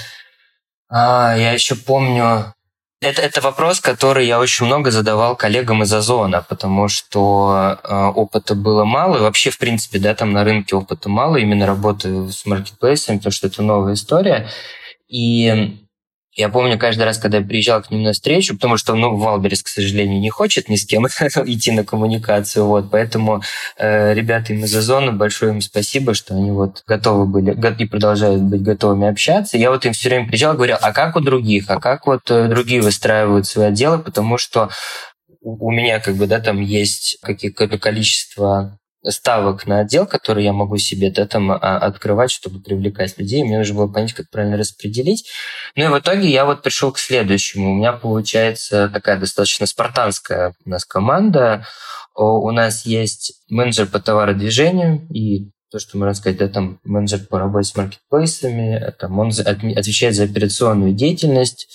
а, 0.89 1.37
я 1.37 1.53
еще 1.53 1.77
помню, 1.77 2.53
это, 3.01 3.23
это 3.23 3.41
вопрос, 3.41 3.81
который 3.81 4.27
я 4.27 4.41
очень 4.41 4.67
много 4.67 4.91
задавал 4.91 5.37
коллегам 5.37 5.85
из 5.85 5.93
Озона, 5.93 6.45
потому 6.49 6.89
что 6.89 7.79
э, 7.85 7.95
опыта 7.95 8.57
было 8.57 8.85
мало, 8.85 9.19
и 9.19 9.21
вообще, 9.21 9.51
в 9.51 9.59
принципе, 9.59 10.01
да, 10.01 10.17
там 10.17 10.33
на 10.33 10.43
рынке 10.43 10.75
опыта 10.75 11.09
мало, 11.09 11.37
именно 11.37 11.65
работы 11.65 12.33
с 12.33 12.45
маркетплейсами, 12.45 13.19
потому 13.19 13.33
что 13.33 13.47
это 13.47 13.63
новая 13.63 13.95
история. 13.95 14.49
И 15.07 15.79
я 16.39 16.49
помню 16.49 16.79
каждый 16.79 17.03
раз, 17.03 17.19
когда 17.19 17.39
я 17.39 17.45
приезжал 17.45 17.83
к 17.83 17.91
ним 17.91 18.05
на 18.05 18.13
встречу, 18.13 18.55
потому 18.55 18.77
что, 18.77 18.95
ну, 18.95 19.17
Wildberries, 19.17 19.65
к 19.65 19.69
сожалению, 19.69 20.21
не 20.21 20.31
хочет 20.31 20.69
ни 20.69 20.77
с 20.77 20.87
кем 20.87 21.07
идти 21.09 21.73
на 21.73 21.85
коммуникацию, 21.85 22.65
вот, 22.65 22.93
поэтому 22.93 23.43
э, 23.77 24.15
ребята 24.15 24.55
из 24.55 24.75
Озона, 24.75 25.11
большое 25.11 25.53
им 25.53 25.61
спасибо, 25.61 26.15
что 26.15 26.35
они 26.35 26.53
вот 26.53 26.85
готовы 26.87 27.27
были 27.27 27.59
и 27.79 27.85
продолжают 27.87 28.41
быть 28.43 28.63
готовыми 28.63 29.09
общаться. 29.09 29.59
Я 29.59 29.71
вот 29.71 29.85
им 29.85 29.93
все 29.93 30.11
время 30.11 30.29
приезжал, 30.29 30.55
говорил, 30.55 30.77
а 30.81 30.93
как 30.93 31.17
у 31.17 31.21
других, 31.21 31.65
а 31.69 31.81
как 31.81 32.07
вот 32.07 32.31
э, 32.31 32.47
другие 32.47 32.83
выстраивают 32.83 33.47
свои 33.47 33.67
отделы, 33.67 33.99
потому 33.99 34.39
что 34.39 34.71
у 35.43 35.73
меня 35.73 35.99
как 35.99 36.15
бы, 36.15 36.29
да, 36.29 36.39
там 36.39 36.61
есть 36.61 37.19
какое-то 37.21 37.79
количество 37.79 38.79
ставок 39.07 39.67
на 39.67 39.81
отдел, 39.81 40.07
который 40.07 40.45
я 40.45 40.53
могу 40.53 40.77
себе 40.79 41.11
да, 41.11 41.27
там, 41.27 41.51
открывать, 41.53 42.31
чтобы 42.31 42.61
привлекать 42.61 43.17
людей. 43.19 43.45
Мне 43.45 43.59
нужно 43.59 43.77
было 43.77 43.87
понять, 43.87 44.13
как 44.13 44.29
правильно 44.31 44.57
распределить. 44.57 45.29
Ну 45.77 45.85
и 45.85 45.89
в 45.89 45.99
итоге 45.99 46.29
я 46.29 46.45
вот 46.45 46.63
пришел 46.63 46.91
к 46.93 46.99
следующему. 46.99 47.73
У 47.73 47.75
меня 47.77 47.93
получается 47.93 48.91
такая 48.93 49.19
достаточно 49.19 49.67
спартанская 49.67 50.55
у 50.65 50.71
нас 50.71 50.85
команда. 50.85 51.67
У 52.15 52.51
нас 52.51 52.85
есть 52.85 53.41
менеджер 53.49 53.87
по 53.87 54.01
товародвижению 54.01 55.07
и 55.11 55.51
то, 55.71 55.79
что 55.79 55.99
можно 55.99 56.15
сказать, 56.15 56.39
да, 56.39 56.49
там 56.49 56.81
менеджер 56.83 57.21
по 57.29 57.39
работе 57.39 57.69
с 57.69 57.77
маркетплейсами, 57.77 58.93
там 58.99 59.19
он 59.19 59.29
отвечает 59.29 60.15
за 60.15 60.25
операционную 60.25 60.95
деятельность, 60.95 61.69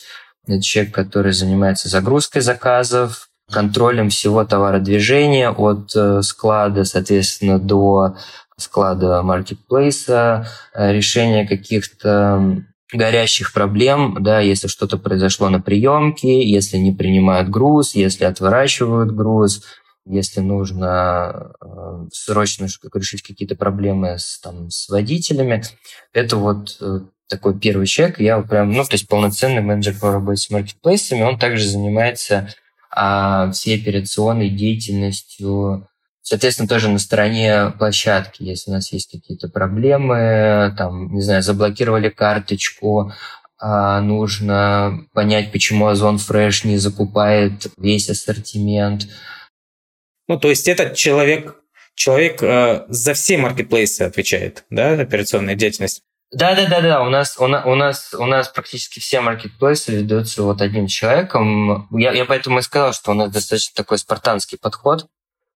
человек, 0.61 0.93
который 0.93 1.31
занимается 1.31 1.89
загрузкой 1.89 2.41
заказов, 2.41 3.29
контролем 3.51 4.09
всего 4.09 4.43
товародвижения 4.45 5.51
от 5.51 5.95
э, 5.95 6.21
склада, 6.21 6.85
соответственно, 6.85 7.59
до 7.59 8.15
склада 8.57 9.21
маркетплейса, 9.21 10.47
э, 10.73 10.91
решение 10.91 11.47
каких-то 11.47 12.63
горящих 12.91 13.53
проблем, 13.53 14.17
да, 14.19 14.39
если 14.39 14.67
что-то 14.67 14.97
произошло 14.97 15.49
на 15.49 15.59
приемке, 15.59 16.47
если 16.47 16.77
не 16.77 16.91
принимают 16.91 17.49
груз, 17.49 17.95
если 17.95 18.25
отворачивают 18.25 19.11
груз, 19.11 19.63
если 20.05 20.41
нужно 20.41 21.53
э, 21.61 22.07
срочно 22.11 22.67
решить 22.93 23.23
какие-то 23.23 23.55
проблемы 23.55 24.19
с, 24.19 24.39
там, 24.39 24.69
с 24.69 24.89
водителями. 24.89 25.63
Это 26.13 26.35
вот 26.35 26.77
э, 26.81 26.99
такой 27.29 27.57
первый 27.57 27.87
человек. 27.87 28.19
Я 28.19 28.41
прям, 28.41 28.71
ну, 28.73 28.83
то 28.83 28.93
есть 28.93 29.07
полноценный 29.07 29.61
менеджер 29.61 29.95
по 29.99 30.11
работе 30.11 30.41
с 30.41 30.49
маркетплейсами. 30.49 31.21
Он 31.21 31.39
также 31.39 31.67
занимается 31.67 32.49
а, 32.95 33.51
всей 33.51 33.81
операционной 33.81 34.49
деятельностью 34.49 35.87
Соответственно, 36.25 36.69
тоже 36.69 36.87
на 36.87 36.99
стороне 36.99 37.73
площадки, 37.77 38.43
если 38.43 38.71
у 38.71 38.73
нас 38.73 38.93
есть 38.93 39.11
какие-то 39.11 39.49
проблемы, 39.49 40.73
там, 40.77 41.13
не 41.13 41.21
знаю, 41.21 41.43
заблокировали 41.43 42.07
карточку, 42.07 43.11
а 43.59 43.99
нужно 43.99 45.05
понять, 45.11 45.51
почему 45.51 45.87
Озон 45.87 46.15
Fresh 46.15 46.65
не 46.65 46.77
закупает 46.77 47.67
весь 47.77 48.09
ассортимент. 48.09 49.09
Ну, 50.29 50.39
то 50.39 50.49
есть 50.49 50.69
этот 50.69 50.95
человек, 50.95 51.57
человек 51.93 52.41
э, 52.41 52.85
за 52.87 53.13
все 53.13 53.37
маркетплейсы 53.37 54.03
отвечает, 54.03 54.63
да, 54.69 54.93
операционная 54.93 55.55
деятельность? 55.55 56.03
Да, 56.33 56.55
да, 56.55 56.65
да, 56.67 56.81
да. 56.81 57.03
У 57.03 57.09
нас, 57.09 57.37
у, 57.37 57.43
у 57.43 57.75
нас, 57.75 58.13
у 58.17 58.25
нас 58.25 58.49
практически 58.49 58.99
все 58.99 59.21
маркетплейсы 59.21 59.97
ведутся 59.97 60.41
вот 60.41 60.61
одним 60.61 60.87
человеком. 60.87 61.87
Я, 61.91 62.11
я 62.11 62.25
поэтому 62.25 62.59
и 62.59 62.63
сказал, 62.63 62.93
что 62.93 63.11
у 63.11 63.13
нас 63.13 63.31
достаточно 63.31 63.73
такой 63.75 63.99
спартанский 63.99 64.57
подход. 64.57 65.05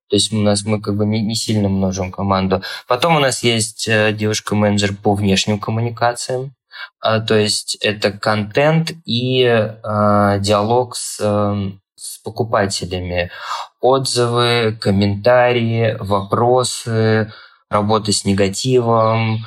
То 0.08 0.16
есть 0.16 0.32
у 0.32 0.36
нас 0.36 0.64
мы 0.64 0.80
как 0.80 0.96
бы 0.96 1.06
не, 1.06 1.22
не 1.22 1.34
сильно 1.34 1.68
множим 1.68 2.12
команду. 2.12 2.62
Потом 2.86 3.16
у 3.16 3.20
нас 3.20 3.42
есть 3.42 3.88
э, 3.88 4.12
девушка-менеджер 4.12 4.94
по 4.94 5.14
внешним 5.14 5.58
коммуникациям. 5.58 6.54
А, 7.00 7.20
то 7.20 7.34
есть 7.34 7.76
это 7.80 8.12
контент 8.12 8.92
и 9.04 9.44
а, 9.44 10.38
диалог 10.38 10.94
с, 10.94 11.18
э, 11.20 11.70
с 11.96 12.18
покупателями. 12.18 13.30
Отзывы, 13.80 14.78
комментарии, 14.80 15.96
вопросы, 15.98 17.32
работа 17.70 18.12
с 18.12 18.24
негативом, 18.24 19.38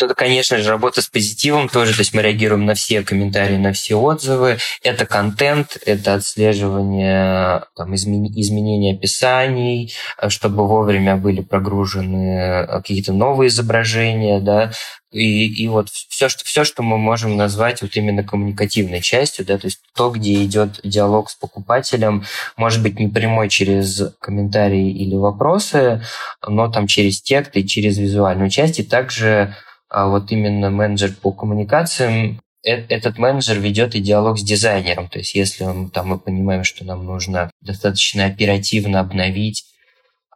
это, 0.00 0.14
конечно 0.14 0.58
же, 0.58 0.68
работа 0.68 1.02
с 1.02 1.08
позитивом 1.08 1.68
тоже, 1.68 1.92
то 1.94 2.00
есть 2.00 2.14
мы 2.14 2.22
реагируем 2.22 2.66
на 2.66 2.74
все 2.74 3.02
комментарии, 3.02 3.56
на 3.56 3.72
все 3.72 3.94
отзывы. 3.94 4.58
Это 4.82 5.06
контент, 5.06 5.78
это 5.86 6.14
отслеживание 6.14 7.64
там, 7.76 7.94
измен... 7.94 8.26
изменения 8.26 8.94
описаний, 8.94 9.92
э, 10.20 10.28
чтобы 10.28 10.66
вовремя 10.66 11.16
были 11.16 11.42
прогружены 11.42 12.38
э, 12.38 12.66
какие-то 12.66 13.12
новые 13.12 13.48
изображения, 13.48 14.40
да, 14.40 14.72
и, 15.14 15.46
и 15.46 15.68
вот 15.68 15.90
все 15.90 16.28
что, 16.28 16.44
все, 16.44 16.64
что 16.64 16.82
мы 16.82 16.98
можем 16.98 17.36
назвать 17.36 17.82
вот 17.82 17.94
именно 17.94 18.24
коммуникативной 18.24 19.00
частью, 19.00 19.46
да, 19.46 19.58
то 19.58 19.68
есть 19.68 19.78
то, 19.94 20.10
где 20.10 20.42
идет 20.44 20.80
диалог 20.82 21.30
с 21.30 21.36
покупателем, 21.36 22.24
может 22.56 22.82
быть, 22.82 22.98
не 22.98 23.06
прямой 23.06 23.48
через 23.48 24.02
комментарии 24.20 24.90
или 24.90 25.14
вопросы, 25.14 26.02
но 26.44 26.68
там 26.68 26.88
через 26.88 27.22
текст 27.22 27.52
и 27.54 27.64
через 27.64 27.96
визуальную 27.96 28.50
часть, 28.50 28.80
и 28.80 28.82
также 28.82 29.54
а 29.94 30.08
вот 30.08 30.32
именно 30.32 30.70
менеджер 30.70 31.14
по 31.14 31.30
коммуникациям, 31.30 32.40
э, 32.66 32.84
этот 32.88 33.16
менеджер 33.16 33.60
ведет 33.60 33.94
и 33.94 34.00
диалог 34.00 34.40
с 34.40 34.42
дизайнером. 34.42 35.08
То 35.08 35.20
есть 35.20 35.36
если 35.36 35.62
он, 35.62 35.88
там, 35.88 36.08
мы 36.08 36.18
понимаем, 36.18 36.64
что 36.64 36.84
нам 36.84 37.06
нужно 37.06 37.48
достаточно 37.60 38.24
оперативно 38.24 38.98
обновить 38.98 39.64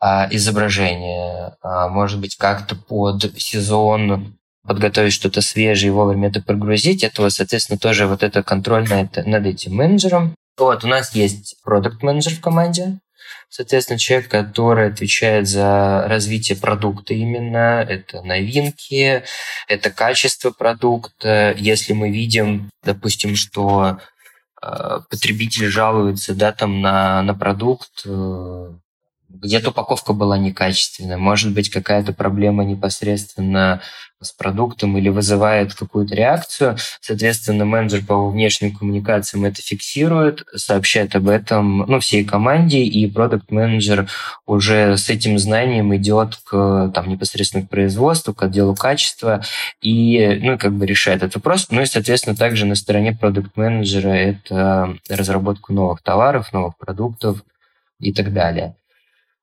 а, 0.01 0.29
изображение, 0.31 1.57
а, 1.61 1.89
может 1.89 2.21
быть, 2.21 2.37
как-то 2.37 2.77
под 2.77 3.37
сезон 3.37 4.39
подготовить 4.65 5.13
что-то 5.13 5.41
свежее 5.41 5.89
и 5.89 5.93
вовремя 5.93 6.29
это 6.29 6.41
прогрузить, 6.41 7.03
это, 7.03 7.29
соответственно, 7.29 7.81
тоже 7.81 8.07
вот 8.07 8.23
это 8.23 8.45
контроль 8.45 8.89
над, 8.89 9.27
над 9.27 9.45
этим 9.45 9.75
менеджером. 9.75 10.37
Вот, 10.57 10.85
у 10.85 10.87
нас 10.87 11.17
есть 11.17 11.57
продукт 11.65 12.05
менеджер 12.05 12.35
в 12.35 12.41
команде, 12.41 13.01
Соответственно, 13.49 13.99
человек, 13.99 14.29
который 14.31 14.89
отвечает 14.89 15.49
за 15.49 16.05
развитие 16.07 16.59
продукта 16.59 17.15
именно, 17.15 17.85
это 17.89 18.23
новинки, 18.23 19.25
это 19.67 19.91
качество 19.91 20.51
продукта. 20.51 21.55
Если 21.57 21.95
мы 21.95 22.11
видим, 22.11 22.71
допустим, 22.83 23.37
что 23.37 24.01
э, 24.63 25.01
потребитель 25.11 25.67
жалуется 25.67 26.35
да, 26.35 26.53
там 26.53 26.83
на, 26.83 27.23
на 27.23 27.35
продукт, 27.35 28.03
э, 28.05 28.71
где-то 29.29 29.71
упаковка 29.71 30.13
была 30.13 30.39
некачественная, 30.39 31.19
может 31.19 31.53
быть, 31.53 31.71
какая-то 31.71 32.13
проблема 32.13 32.65
непосредственно 32.65 33.83
с 34.21 34.33
продуктом 34.33 34.99
или 34.99 35.11
вызывает 35.11 35.75
какую-то 35.75 36.15
реакцию. 36.15 36.77
Соответственно, 37.01 37.65
менеджер 37.65 38.05
по 38.05 38.29
внешним 38.31 38.75
коммуникациям 38.75 39.45
это 39.45 39.63
фиксирует, 39.63 40.45
сообщает 40.57 41.15
об 41.15 41.29
этом 41.29 41.85
ну, 41.87 42.01
всей 42.01 42.25
команде, 42.25 42.83
и 42.83 43.09
продукт-менеджер 43.09 44.09
уже 44.47 44.97
с 44.97 45.09
этим 45.09 45.39
знанием 45.39 45.95
идет 45.95 46.37
к, 46.45 46.91
там, 46.95 47.09
непосредственно 47.09 47.65
к 47.65 47.69
производству, 47.71 48.35
к 48.35 48.43
отделу 48.43 48.75
качества 48.75 49.45
и 49.81 50.41
ну, 50.43 50.59
как 50.59 50.73
бы 50.73 50.87
решает 50.87 51.23
этот 51.23 51.37
вопрос. 51.37 51.69
Ну 51.71 51.83
и, 51.83 51.87
соответственно, 51.87 52.35
также 52.35 52.67
на 52.67 52.75
стороне 52.75 53.13
продукт-менеджера 53.13 54.09
это 54.09 54.97
разработка 55.09 55.73
новых 55.73 56.03
товаров, 56.03 56.53
новых 56.53 56.77
продуктов 56.77 57.45
и 58.01 58.13
так 58.13 58.33
далее. 58.33 58.75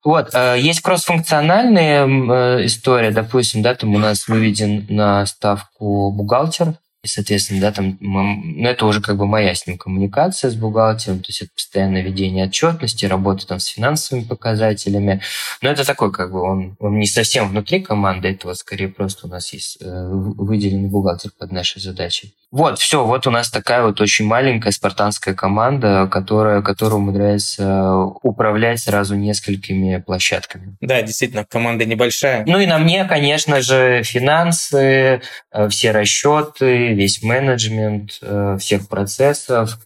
Вот, 0.05 0.29
э, 0.33 0.57
есть 0.59 0.81
кроссфункциональная 0.81 2.05
э, 2.07 2.65
история, 2.67 3.09
допустим, 3.09 3.63
да, 3.63 3.74
там 3.74 3.95
у 3.95 3.97
нас 3.97 4.27
выведен 4.27 4.85
на 4.88 5.25
ставку 5.25 6.12
бухгалтер, 6.12 6.75
и, 7.05 7.07
соответственно, 7.07 7.62
да, 7.62 7.71
там, 7.71 7.97
ну, 8.00 8.67
это 8.67 8.88
уже 8.88 9.00
как 9.00 9.17
бы 9.17 9.27
моя 9.27 9.53
с 9.53 9.67
ним 9.67 9.77
коммуникация 9.77 10.50
с 10.50 10.55
бухгалтером, 10.55 11.19
то 11.19 11.27
есть 11.27 11.43
это 11.43 11.51
постоянное 11.53 12.01
ведение 12.01 12.45
отчетности, 12.47 13.05
работа 13.05 13.45
там 13.45 13.59
с 13.59 13.67
финансовыми 13.67 14.24
показателями. 14.24 15.21
Но 15.62 15.69
это 15.69 15.85
такой, 15.85 16.12
как 16.12 16.31
бы, 16.31 16.41
он, 16.41 16.75
он 16.79 16.97
не 16.97 17.05
совсем 17.05 17.47
внутри 17.47 17.79
команды, 17.79 18.29
это 18.29 18.47
вот 18.47 18.57
скорее 18.57 18.88
просто 18.88 19.27
у 19.27 19.29
нас 19.29 19.53
есть 19.53 19.77
э, 19.81 19.85
выделенный 19.85 20.89
бухгалтер 20.89 21.29
под 21.38 21.51
нашей 21.51 21.79
задачей. 21.79 22.33
Вот, 22.51 22.79
все, 22.79 23.05
вот 23.05 23.27
у 23.27 23.31
нас 23.31 23.51
такая 23.51 23.83
вот 23.83 24.00
очень 24.01 24.25
маленькая 24.25 24.71
спартанская 24.71 25.33
команда, 25.33 26.07
которая, 26.09 26.62
которая 26.62 27.00
умудряется 27.00 27.97
управлять 28.24 28.79
сразу 28.79 29.15
несколькими 29.15 29.97
площадками. 29.97 30.77
Да, 30.79 31.01
действительно, 31.01 31.43
команда 31.43 31.85
небольшая. 31.85 32.45
Ну 32.47 32.57
и 32.57 32.65
на 32.65 32.77
мне, 32.77 33.05
конечно 33.05 33.62
же, 33.62 34.03
финансы, 34.03 35.21
э, 35.51 35.69
все 35.69 35.91
расчеты, 35.91 36.94
весь 36.95 37.21
менеджмент 37.21 38.17
э, 38.21 38.57
всех 38.59 38.87
процессов, 38.87 39.77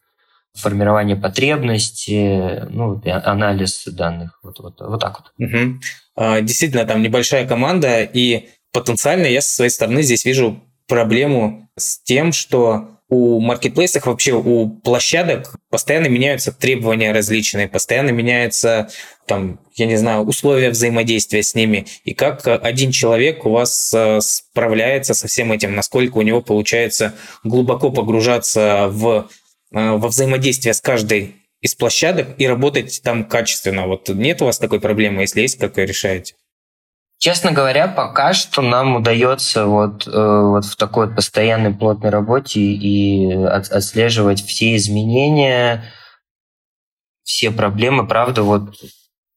формирование 0.56 1.16
потребностей, 1.16 2.62
ну, 2.70 3.02
анализ 3.06 3.86
данных. 3.86 4.40
Вот, 4.44 4.60
вот, 4.60 4.80
вот 4.80 5.00
так 5.00 5.20
вот. 5.20 5.48
Угу. 5.48 6.42
Действительно, 6.42 6.86
там 6.86 7.02
небольшая 7.02 7.48
команда, 7.48 8.04
и 8.04 8.50
потенциально 8.74 9.26
я 9.26 9.42
со 9.42 9.56
своей 9.56 9.70
стороны 9.70 10.02
здесь 10.02 10.26
вижу 10.26 10.62
проблему 10.88 11.70
с 11.78 12.00
тем, 12.00 12.34
что 12.34 12.99
у 13.10 13.40
маркетплейсов, 13.40 14.06
вообще 14.06 14.34
у 14.34 14.70
площадок 14.70 15.56
постоянно 15.70 16.08
меняются 16.08 16.52
требования 16.52 17.12
различные, 17.12 17.68
постоянно 17.68 18.12
меняются, 18.12 18.90
там, 19.26 19.60
я 19.76 19.88
не 19.88 19.96
знаю, 19.96 20.22
условия 20.22 20.70
взаимодействия 20.70 21.42
с 21.42 21.56
ними. 21.56 21.88
И 22.04 22.14
как 22.14 22.46
один 22.48 22.92
человек 22.92 23.46
у 23.46 23.50
вас 23.50 23.92
э, 23.96 24.20
справляется 24.22 25.16
со 25.16 25.28
всем 25.28 25.52
этим, 25.52 25.76
насколько 25.76 26.18
у 26.18 26.22
него 26.22 26.42
получается 26.42 27.16
глубоко 27.44 27.90
погружаться 27.90 28.88
в, 28.90 29.28
э, 29.72 29.92
во 29.92 30.08
взаимодействие 30.08 30.76
с 30.76 30.82
каждой 30.82 31.36
из 31.62 31.74
площадок 31.76 32.36
и 32.38 32.48
работать 32.48 33.02
там 33.04 33.26
качественно. 33.26 33.88
Вот 33.88 34.08
нет 34.10 34.42
у 34.42 34.46
вас 34.46 34.60
такой 34.60 34.80
проблемы, 34.80 35.22
если 35.22 35.42
есть, 35.42 35.58
как 35.58 35.76
вы 35.78 35.86
решаете? 35.86 36.36
Честно 37.20 37.52
говоря, 37.52 37.90
пока 37.90 38.32
что 38.32 38.62
нам 38.62 38.96
удается 38.96 39.66
вот, 39.66 40.08
э, 40.08 40.12
вот 40.12 40.64
в 40.64 40.78
такой 40.78 41.08
вот 41.08 41.18
постоянной 41.18 41.74
плотной 41.74 42.12
работе 42.12 42.62
и 42.62 43.34
от, 43.34 43.70
отслеживать 43.70 44.42
все 44.42 44.78
изменения, 44.78 45.84
все 47.24 47.52
проблемы, 47.52 48.08
правда, 48.08 48.44
вот 48.44 48.74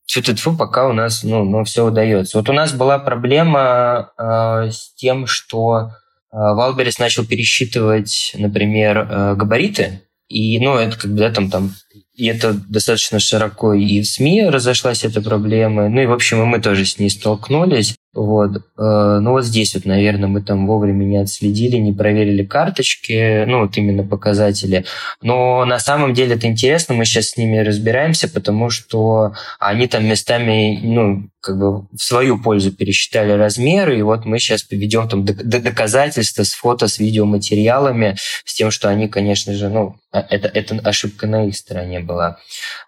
тьфу 0.06 0.56
пока 0.56 0.86
у 0.86 0.92
нас 0.92 1.24
ну, 1.24 1.44
ну, 1.44 1.64
все 1.64 1.84
удается. 1.84 2.38
Вот 2.38 2.48
у 2.48 2.52
нас 2.52 2.72
была 2.72 3.00
проблема 3.00 4.12
э, 4.16 4.70
с 4.70 4.94
тем, 4.94 5.26
что 5.26 5.88
э, 5.88 5.90
Wildberries 6.30 7.00
начал 7.00 7.26
пересчитывать, 7.26 8.32
например, 8.38 8.98
э, 8.98 9.34
габариты, 9.34 10.02
и, 10.32 10.58
ну, 10.60 10.76
это 10.76 10.98
как 10.98 11.10
бы, 11.10 11.18
да, 11.18 11.30
там, 11.30 11.50
там 11.50 11.74
и 12.14 12.26
это 12.26 12.52
достаточно 12.52 13.18
широко 13.18 13.74
и 13.74 14.00
в 14.00 14.06
СМИ 14.06 14.48
разошлась 14.48 15.04
эта 15.04 15.22
проблема. 15.22 15.88
Ну 15.88 16.02
и, 16.02 16.06
в 16.06 16.12
общем, 16.12 16.42
и 16.42 16.44
мы 16.44 16.60
тоже 16.60 16.84
с 16.84 16.98
ней 16.98 17.10
столкнулись. 17.10 17.94
Вот. 18.14 18.56
Э, 18.78 19.18
ну 19.22 19.30
вот 19.30 19.44
здесь 19.44 19.74
вот, 19.74 19.86
наверное, 19.86 20.28
мы 20.28 20.42
там 20.42 20.66
вовремя 20.66 21.04
не 21.04 21.16
отследили, 21.16 21.76
не 21.76 21.92
проверили 21.92 22.44
карточки, 22.44 23.44
ну 23.46 23.60
вот 23.60 23.76
именно 23.78 24.04
показатели. 24.04 24.84
Но 25.22 25.64
на 25.64 25.78
самом 25.78 26.12
деле 26.12 26.34
это 26.34 26.46
интересно, 26.46 26.94
мы 26.94 27.06
сейчас 27.06 27.30
с 27.30 27.36
ними 27.38 27.58
разбираемся, 27.58 28.28
потому 28.28 28.68
что 28.68 29.32
они 29.58 29.86
там 29.86 30.04
местами, 30.04 30.78
ну, 30.82 31.30
как 31.42 31.58
бы 31.58 31.86
в 31.90 31.98
свою 31.98 32.40
пользу 32.40 32.70
пересчитали 32.70 33.32
размеры, 33.32 33.98
и 33.98 34.02
вот 34.02 34.24
мы 34.24 34.38
сейчас 34.38 34.62
поведем 34.62 35.08
там 35.08 35.24
доказательства 35.24 36.44
с 36.44 36.52
фото, 36.52 36.86
с 36.86 36.98
видеоматериалами, 36.98 38.16
с 38.44 38.54
тем, 38.54 38.70
что 38.70 38.88
они, 38.88 39.08
конечно 39.08 39.52
же, 39.52 39.68
ну, 39.68 39.96
а, 40.12 40.24
это, 40.28 40.46
это 40.46 40.78
ошибка 40.84 41.26
на 41.26 41.48
их 41.48 41.56
стороне 41.56 41.98
была. 41.98 42.38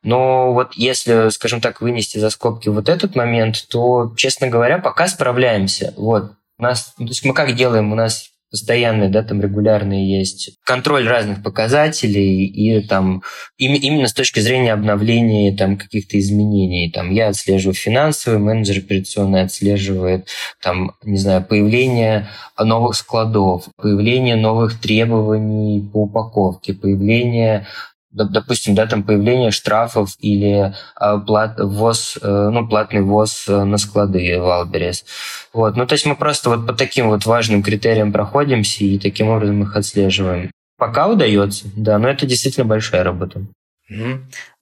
Но 0.04 0.52
вот 0.52 0.74
если, 0.74 1.30
скажем 1.30 1.60
так, 1.60 1.80
вынести 1.80 2.18
за 2.18 2.30
скобки 2.30 2.68
вот 2.68 2.88
этот 2.88 3.16
момент, 3.16 3.66
то, 3.68 4.12
честно 4.16 4.46
говоря, 4.46 4.78
пока 4.78 5.08
справляемся. 5.14 5.94
Вот. 5.96 6.32
У 6.58 6.62
нас, 6.62 6.94
то 6.96 7.04
есть 7.04 7.24
мы 7.24 7.34
как 7.34 7.54
делаем? 7.54 7.92
У 7.92 7.96
нас 7.96 8.30
постоянные, 8.54 9.08
да, 9.08 9.24
там 9.24 9.40
регулярные 9.40 10.16
есть 10.16 10.56
контроль 10.64 11.08
разных 11.08 11.42
показателей 11.42 12.46
и 12.46 12.86
там 12.86 13.24
именно 13.58 14.06
с 14.06 14.12
точки 14.12 14.38
зрения 14.38 14.72
обновления 14.72 15.56
там 15.56 15.76
каких-то 15.76 16.20
изменений. 16.20 16.88
Там 16.88 17.10
я 17.10 17.30
отслеживаю 17.30 17.74
финансовый, 17.74 18.38
менеджер 18.38 18.78
операционный 18.78 19.42
отслеживает 19.42 20.28
там, 20.62 20.92
не 21.02 21.18
знаю, 21.18 21.44
появление 21.44 22.28
новых 22.56 22.94
складов, 22.94 23.64
появление 23.76 24.36
новых 24.36 24.80
требований 24.80 25.80
по 25.92 26.02
упаковке, 26.02 26.74
появление 26.74 27.66
допустим, 28.14 28.74
да, 28.74 28.86
там 28.86 29.02
появление 29.02 29.50
штрафов 29.50 30.10
или 30.20 30.74
а, 30.94 31.18
плат, 31.18 31.58
ввоз, 31.58 32.16
э, 32.22 32.48
ну, 32.52 32.66
платный 32.66 33.02
ввоз 33.02 33.46
э, 33.48 33.64
на 33.64 33.76
склады 33.76 34.40
в 34.40 34.48
Алберес. 34.48 35.04
Вот. 35.52 35.76
Ну, 35.76 35.86
то 35.86 35.94
есть 35.94 36.06
мы 36.06 36.14
просто 36.14 36.50
вот 36.50 36.66
по 36.66 36.72
таким 36.72 37.08
вот 37.08 37.26
важным 37.26 37.62
критериям 37.62 38.12
проходимся 38.12 38.84
и 38.84 38.98
таким 38.98 39.28
образом 39.28 39.62
их 39.62 39.76
отслеживаем. 39.76 40.50
Пока 40.78 41.08
удается, 41.08 41.66
да, 41.76 41.98
но 41.98 42.08
это 42.08 42.26
действительно 42.26 42.66
большая 42.66 43.02
работа. 43.04 43.42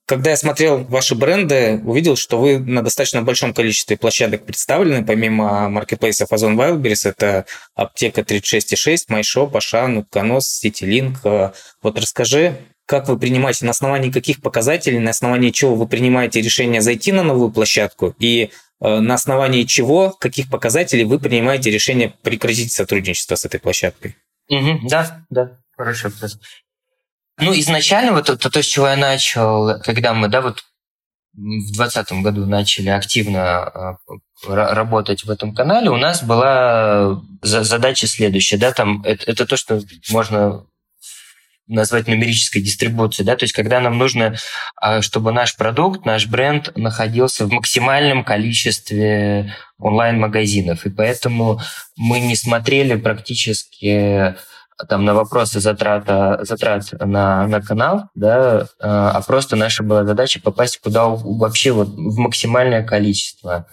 Когда 0.05 0.31
я 0.31 0.37
смотрел 0.37 0.83
ваши 0.83 1.15
бренды, 1.15 1.81
увидел, 1.85 2.17
что 2.17 2.37
вы 2.37 2.59
на 2.59 2.81
достаточно 2.81 3.21
большом 3.21 3.53
количестве 3.53 3.95
площадок 3.95 4.45
представлены, 4.45 5.05
помимо 5.05 5.69
маркетплейсов 5.69 6.31
Озон 6.33 6.59
Wildberries, 6.59 7.07
это 7.07 7.45
Аптека 7.73 8.21
36.6, 8.21 9.07
MyShop, 9.09 9.55
Ашан, 9.55 9.97
Утконос, 9.97 10.61
CityLink. 10.61 11.53
Вот 11.81 11.97
расскажи, 11.97 12.57
как 12.85 13.07
вы 13.07 13.17
принимаете, 13.17 13.65
на 13.65 13.71
основании 13.71 14.11
каких 14.11 14.41
показателей, 14.41 14.99
на 14.99 15.11
основании 15.11 15.51
чего 15.51 15.75
вы 15.75 15.87
принимаете 15.87 16.41
решение 16.41 16.81
зайти 16.81 17.11
на 17.11 17.23
новую 17.23 17.51
площадку 17.51 18.15
и 18.19 18.51
э, 18.81 18.99
на 18.99 19.13
основании 19.13 19.63
чего, 19.63 20.11
каких 20.11 20.49
показателей 20.49 21.05
вы 21.05 21.19
принимаете 21.19 21.71
решение 21.71 22.13
прекратить 22.21 22.71
сотрудничество 22.71 23.35
с 23.35 23.45
этой 23.45 23.59
площадкой? 23.59 24.17
Угу, 24.49 24.89
да, 24.89 25.25
да, 25.29 25.57
вопрос. 25.77 26.37
Ну, 27.39 27.51
изначально 27.59 28.11
вот 28.11 28.25
то, 28.25 28.37
то, 28.37 28.61
с 28.61 28.65
чего 28.65 28.87
я 28.87 28.97
начал, 28.97 29.79
когда 29.81 30.13
мы, 30.13 30.27
да, 30.27 30.41
вот 30.41 30.63
в 31.33 31.73
2020 31.73 32.11
году 32.21 32.45
начали 32.45 32.89
активно 32.89 33.97
э, 34.47 34.53
работать 34.53 35.23
в 35.23 35.31
этом 35.31 35.55
канале, 35.55 35.89
у 35.89 35.97
нас 35.97 36.21
была 36.21 37.21
задача 37.41 38.05
следующая, 38.07 38.57
да, 38.57 38.71
там 38.71 39.01
это, 39.03 39.31
это 39.31 39.47
то, 39.47 39.57
что 39.57 39.81
можно 40.09 40.65
назвать 41.67 42.07
нумерической 42.07 42.61
дистрибуцией, 42.61 43.25
да, 43.25 43.35
то 43.35 43.43
есть 43.43 43.53
когда 43.53 43.79
нам 43.79 43.97
нужно, 43.97 44.35
а, 44.75 45.01
чтобы 45.01 45.31
наш 45.31 45.55
продукт, 45.55 46.05
наш 46.05 46.27
бренд 46.27 46.75
находился 46.75 47.45
в 47.45 47.51
максимальном 47.51 48.23
количестве 48.23 49.53
онлайн-магазинов, 49.79 50.85
и 50.85 50.89
поэтому 50.89 51.61
мы 51.95 52.19
не 52.19 52.35
смотрели 52.35 52.95
практически 52.95 54.35
там 54.89 55.05
на 55.05 55.13
вопросы 55.13 55.59
затрата, 55.59 56.39
затрат 56.41 56.91
на, 56.99 57.47
на 57.47 57.61
канал, 57.61 58.05
да, 58.15 58.67
а, 58.79 59.11
а 59.11 59.21
просто 59.21 59.55
наша 59.55 59.83
была 59.83 60.03
задача 60.03 60.41
попасть 60.41 60.79
куда 60.79 61.07
вообще 61.07 61.71
вот 61.71 61.87
в 61.89 62.17
максимальное 62.17 62.83
количество. 62.83 63.67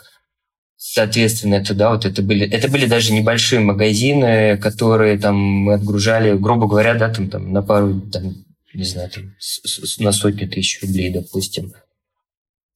Соответственно, 0.83 1.57
это, 1.57 1.75
да, 1.75 1.91
вот 1.91 2.07
это 2.07 2.23
были, 2.23 2.49
это 2.49 2.67
были 2.69 2.87
даже 2.87 3.13
небольшие 3.13 3.61
магазины, 3.61 4.57
которые 4.57 5.19
там 5.19 5.37
мы 5.37 5.75
отгружали, 5.75 6.33
грубо 6.33 6.67
говоря, 6.67 6.95
да, 6.95 7.11
там, 7.11 7.29
там 7.29 7.53
на 7.53 7.63
пару, 7.63 8.01
там, 8.01 8.33
не 8.73 8.85
знаю, 8.85 9.11
там, 9.11 9.35
с, 9.39 9.61
с, 9.63 9.99
на 9.99 10.11
сотни 10.11 10.47
тысяч 10.47 10.81
рублей, 10.81 11.11
допустим. 11.11 11.71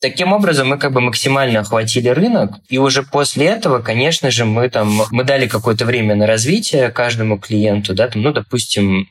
Таким 0.02 0.34
образом, 0.34 0.68
мы 0.68 0.76
как 0.76 0.92
бы 0.92 1.00
максимально 1.00 1.60
охватили 1.60 2.10
рынок, 2.10 2.56
и 2.68 2.76
уже 2.76 3.04
после 3.04 3.46
этого, 3.46 3.78
конечно 3.78 4.30
же, 4.30 4.44
мы 4.44 4.68
там, 4.68 5.00
мы 5.10 5.24
дали 5.24 5.48
какое-то 5.48 5.86
время 5.86 6.14
на 6.14 6.26
развитие 6.26 6.90
каждому 6.90 7.38
клиенту, 7.38 7.94
да, 7.94 8.08
там, 8.08 8.20
ну, 8.20 8.34
допустим, 8.34 9.08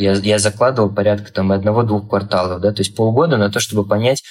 я, 0.00 0.12
я 0.12 0.38
закладывал 0.38 0.90
порядка 0.90 1.32
там 1.32 1.52
одного-двух 1.52 2.08
кварталов, 2.08 2.60
да, 2.60 2.72
то 2.72 2.80
есть 2.80 2.94
полгода 2.94 3.36
на 3.36 3.50
то, 3.50 3.60
чтобы 3.60 3.86
понять 3.86 4.22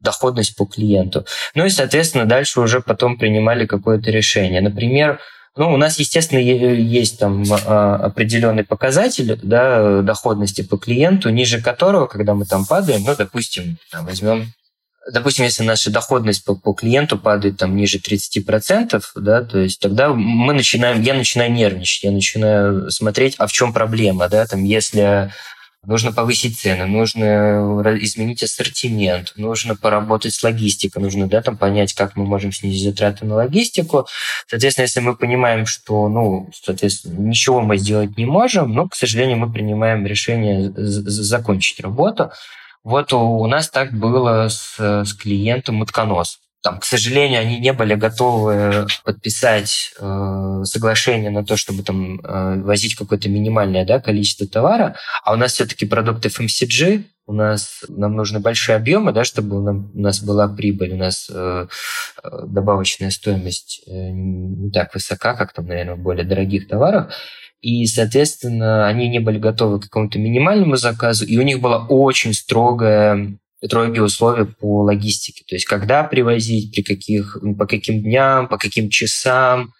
доходность 0.00 0.56
по 0.56 0.64
клиенту. 0.64 1.24
Ну 1.54 1.66
и, 1.66 1.70
соответственно, 1.70 2.24
дальше 2.24 2.60
уже 2.60 2.80
потом 2.80 3.18
принимали 3.18 3.66
какое-то 3.66 4.10
решение. 4.10 4.60
Например, 4.60 5.20
ну, 5.56 5.72
у 5.72 5.76
нас, 5.76 5.98
естественно, 5.98 6.38
есть 6.38 7.18
там 7.18 7.42
а, 7.66 7.96
определенный 7.96 8.62
показатель 8.62 9.38
да, 9.42 10.02
доходности 10.02 10.62
по 10.62 10.76
клиенту, 10.76 11.30
ниже 11.30 11.60
которого, 11.60 12.06
когда 12.06 12.34
мы 12.34 12.44
там 12.44 12.64
падаем, 12.64 13.02
ну, 13.04 13.16
допустим, 13.16 13.76
там, 13.90 14.06
возьмем 14.06 14.52
допустим, 15.12 15.44
если 15.44 15.62
наша 15.62 15.90
доходность 15.90 16.44
по, 16.44 16.54
по 16.54 16.72
клиенту 16.72 17.18
падает 17.18 17.56
там 17.56 17.76
ниже 17.76 17.98
30%, 17.98 19.02
да, 19.16 19.42
то 19.42 19.58
есть 19.58 19.80
тогда 19.80 20.10
мы 20.10 20.52
начинаем, 20.52 21.02
я 21.02 21.14
начинаю 21.14 21.52
нервничать, 21.52 22.04
я 22.04 22.10
начинаю 22.10 22.90
смотреть, 22.90 23.34
а 23.38 23.46
в 23.46 23.52
чем 23.52 23.72
проблема, 23.72 24.28
да, 24.28 24.46
там, 24.46 24.64
если 24.64 25.32
нужно 25.86 26.12
повысить 26.12 26.58
цены, 26.58 26.86
нужно 26.86 27.96
изменить 28.00 28.42
ассортимент, 28.42 29.32
нужно 29.36 29.76
поработать 29.76 30.34
с 30.34 30.42
логистикой, 30.42 31.02
нужно, 31.02 31.28
да, 31.28 31.40
там 31.40 31.56
понять, 31.56 31.94
как 31.94 32.16
мы 32.16 32.26
можем 32.26 32.52
снизить 32.52 32.84
затраты 32.84 33.24
на 33.24 33.36
логистику. 33.36 34.06
Соответственно, 34.48 34.84
если 34.84 35.00
мы 35.00 35.16
понимаем, 35.16 35.66
что, 35.66 36.08
ну, 36.08 36.50
соответственно, 36.62 37.18
ничего 37.18 37.60
мы 37.60 37.78
сделать 37.78 38.16
не 38.18 38.26
можем, 38.26 38.72
но, 38.72 38.88
к 38.88 38.94
сожалению, 38.94 39.38
мы 39.38 39.52
принимаем 39.52 40.04
решение 40.04 40.72
закончить 40.76 41.80
работу. 41.80 42.32
Вот 42.84 43.12
у 43.12 43.46
нас 43.46 43.68
так 43.70 43.92
было 43.92 44.48
с, 44.48 44.78
с 44.78 45.12
клиентом 45.14 45.80
утконос. 45.80 46.38
Там, 46.62 46.80
к 46.80 46.84
сожалению, 46.84 47.40
они 47.40 47.60
не 47.60 47.72
были 47.72 47.94
готовы 47.94 48.86
подписать 49.04 49.92
э, 50.00 50.60
соглашение 50.64 51.30
на 51.30 51.44
то, 51.44 51.56
чтобы 51.56 51.84
там 51.84 52.20
э, 52.20 52.60
возить 52.62 52.96
какое-то 52.96 53.28
минимальное 53.28 53.86
да, 53.86 54.00
количество 54.00 54.44
товара, 54.46 54.96
а 55.22 55.34
у 55.34 55.36
нас 55.36 55.52
все-таки 55.52 55.86
продукт 55.86 56.26
FMCG, 56.26 57.04
у 57.26 57.32
нас 57.32 57.84
нам 57.88 58.16
нужны 58.16 58.40
большие 58.40 58.74
объемы, 58.74 59.12
да, 59.12 59.22
чтобы 59.22 59.58
у, 59.58 59.62
нам, 59.62 59.92
у 59.94 60.00
нас 60.00 60.20
была 60.20 60.48
прибыль, 60.48 60.94
у 60.94 60.96
нас 60.96 61.30
э, 61.30 61.66
э 62.24 62.28
добавочная 62.46 63.10
стоимость 63.10 63.82
э, 63.86 63.92
не 63.92 64.72
так 64.72 64.92
высока, 64.94 65.34
как 65.34 65.52
там, 65.52 65.66
наверное, 65.66 65.94
в 65.94 66.00
более 66.00 66.24
дорогих 66.24 66.66
товарах. 66.66 67.12
И, 67.60 67.86
соответственно, 67.86 68.86
они 68.86 69.08
не 69.08 69.18
были 69.18 69.38
готовы 69.38 69.80
к 69.80 69.84
какому-то 69.84 70.18
минимальному 70.18 70.76
заказу, 70.76 71.24
и 71.24 71.36
у 71.38 71.42
них 71.42 71.60
была 71.60 71.86
очень 71.86 72.32
строгая 72.32 73.38
строгие 73.64 74.04
условия 74.04 74.44
по 74.44 74.82
логистике. 74.82 75.44
То 75.46 75.56
есть, 75.56 75.66
когда 75.66 76.04
привозить, 76.04 76.72
при 76.72 76.82
каких, 76.82 77.38
по 77.58 77.66
каким 77.66 78.02
дням, 78.02 78.48
по 78.48 78.56
каким 78.56 78.88
часам. 78.88 79.72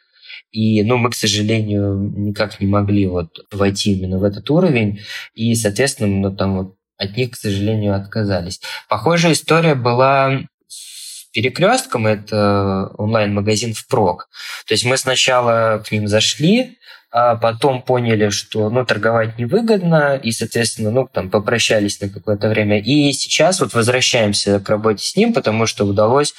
И, 0.51 0.83
ну, 0.83 0.97
мы, 0.97 1.11
к 1.11 1.15
сожалению, 1.15 1.95
никак 1.97 2.59
не 2.61 2.67
могли 2.67 3.07
вот 3.07 3.47
войти 3.53 3.93
именно 3.93 4.19
в 4.19 4.25
этот 4.25 4.51
уровень. 4.51 5.01
И, 5.35 5.55
соответственно, 5.55 6.31
ну, 6.31 6.37
там 6.37 6.57
вот 6.57 6.75
от 6.97 7.17
них, 7.17 7.33
к 7.33 7.37
сожалению, 7.37 7.95
отказались. 7.95 8.61
Похожая 8.89 9.33
история 9.33 9.75
была 9.77 10.41
с 10.67 11.27
перекрестком, 11.33 12.07
это 12.07 12.91
онлайн-магазин 12.99 13.75
впрок. 13.75 14.29
То 14.67 14.75
есть 14.75 14.85
мы 14.85 14.97
сначала 14.97 15.83
к 15.87 15.93
ним 15.93 16.09
зашли, 16.09 16.79
а 17.11 17.37
потом 17.37 17.83
поняли, 17.83 18.29
что 18.29 18.69
ну, 18.71 18.85
торговать 18.85 19.39
невыгодно, 19.39 20.17
и, 20.17 20.31
соответственно, 20.31 20.91
ну, 20.91 21.09
там, 21.11 21.31
попрощались 21.31 22.01
на 22.01 22.09
какое-то 22.09 22.49
время. 22.49 22.81
И 22.81 23.13
сейчас 23.13 23.61
вот 23.61 23.73
возвращаемся 23.73 24.61
к 24.61 24.69
работе 24.69 25.05
с 25.05 25.17
ним, 25.17 25.33
потому 25.33 25.67
что 25.67 25.85
удалось 25.85 26.35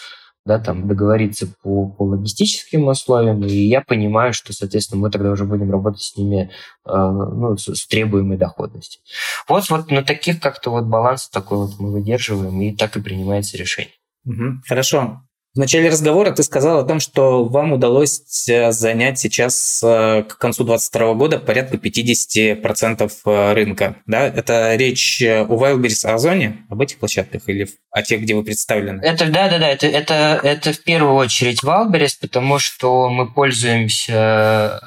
да, 0.46 0.58
там, 0.58 0.88
договориться 0.88 1.48
по, 1.62 1.90
по 1.90 2.04
логистическим 2.04 2.88
условиям, 2.88 3.44
и 3.44 3.52
я 3.52 3.82
понимаю, 3.82 4.34
что, 4.34 4.54
соответственно, 4.54 5.02
мы 5.02 5.12
тогда 5.12 5.32
уже 5.32 5.46
будем 5.46 5.70
работать 5.72 6.02
с 6.02 6.16
ними 6.16 6.50
э, 6.86 6.92
ну, 6.92 7.58
с, 7.58 7.68
с 7.68 7.88
требуемой 7.88 8.38
доходностью. 8.38 9.02
Вот, 9.48 9.70
вот 9.70 9.92
на 9.92 10.04
таких 10.04 10.40
как-то 10.40 10.72
вот 10.72 10.86
баланс 10.86 11.30
такой 11.30 11.58
вот 11.60 11.80
мы 11.80 11.92
выдерживаем, 11.92 12.60
и 12.62 12.76
так 12.76 12.96
и 12.96 13.02
принимается 13.02 13.58
решение. 13.58 13.94
Угу, 14.26 14.62
хорошо. 14.68 15.22
В 15.60 15.62
начале 15.62 15.90
разговора 15.90 16.32
ты 16.32 16.42
сказал 16.44 16.80
о 16.80 16.86
том, 16.86 17.02
что 17.02 17.44
вам 17.44 17.74
удалось 17.74 18.48
э, 18.48 18.72
занять 18.72 19.20
сейчас 19.20 19.82
э, 19.84 20.24
к 20.24 20.38
концу 20.38 20.64
2022 20.64 21.14
года 21.16 21.38
порядка 21.38 21.76
50% 21.76 23.12
э, 23.26 23.54
рынка. 23.56 23.98
Да? 24.06 24.26
Это 24.26 24.76
речь 24.78 25.22
о 25.22 25.44
Wildberries 25.44 26.10
Озоне, 26.10 26.66
об 26.70 26.80
этих 26.80 26.98
площадках 27.00 27.42
или 27.48 27.68
о 27.92 28.02
тех, 28.04 28.22
где 28.22 28.36
вы 28.36 28.46
представлены? 28.46 29.02
Это, 29.02 29.26
да, 29.30 29.50
да, 29.50 29.60
да, 29.60 29.68
это, 29.68 29.86
это, 29.88 30.40
это 30.42 30.72
в 30.72 30.82
первую 30.82 31.16
очередь 31.16 31.62
Wildberries, 31.62 32.16
потому 32.22 32.58
что 32.58 33.10
мы 33.10 33.30
пользуемся 33.30 34.80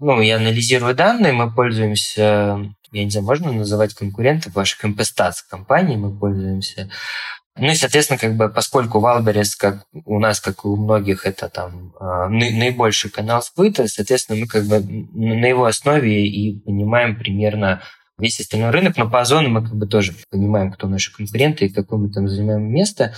ну, 0.00 0.20
я 0.20 0.38
анализирую 0.38 0.96
данные, 0.96 1.32
мы 1.32 1.54
пользуемся, 1.54 2.58
я 2.90 3.04
не 3.04 3.10
знаю, 3.10 3.24
можно 3.24 3.52
называть 3.52 3.94
конкурентов 3.94 4.52
ваших 4.56 4.84
MPStats 4.84 5.44
компаний, 5.48 5.96
мы 5.96 6.10
пользуемся 6.10 6.90
ну 7.58 7.70
и, 7.70 7.74
соответственно, 7.74 8.18
как 8.18 8.36
бы, 8.36 8.48
поскольку 8.50 9.00
Wildberries, 9.00 9.56
как 9.56 9.86
у 10.04 10.18
нас, 10.18 10.40
как 10.40 10.64
и 10.64 10.68
у 10.68 10.76
многих, 10.76 11.24
это 11.24 11.48
там 11.48 11.94
а, 11.98 12.28
наибольший 12.28 13.10
канал 13.10 13.42
сбыта, 13.42 13.88
соответственно, 13.88 14.40
мы 14.40 14.46
как 14.46 14.64
бы 14.64 14.80
на 14.80 15.46
его 15.46 15.64
основе 15.64 16.26
и 16.26 16.58
понимаем 16.60 17.16
примерно 17.16 17.82
весь 18.18 18.40
остальной 18.40 18.70
рынок, 18.70 18.96
но 18.96 19.08
по 19.08 19.20
Озону 19.20 19.48
мы 19.48 19.62
как 19.62 19.74
бы 19.74 19.86
тоже 19.86 20.14
понимаем, 20.30 20.72
кто 20.72 20.86
наши 20.86 21.12
конкуренты 21.12 21.66
и 21.66 21.68
какое 21.72 21.98
мы 21.98 22.10
там 22.10 22.28
занимаем 22.28 22.70
место. 22.70 23.14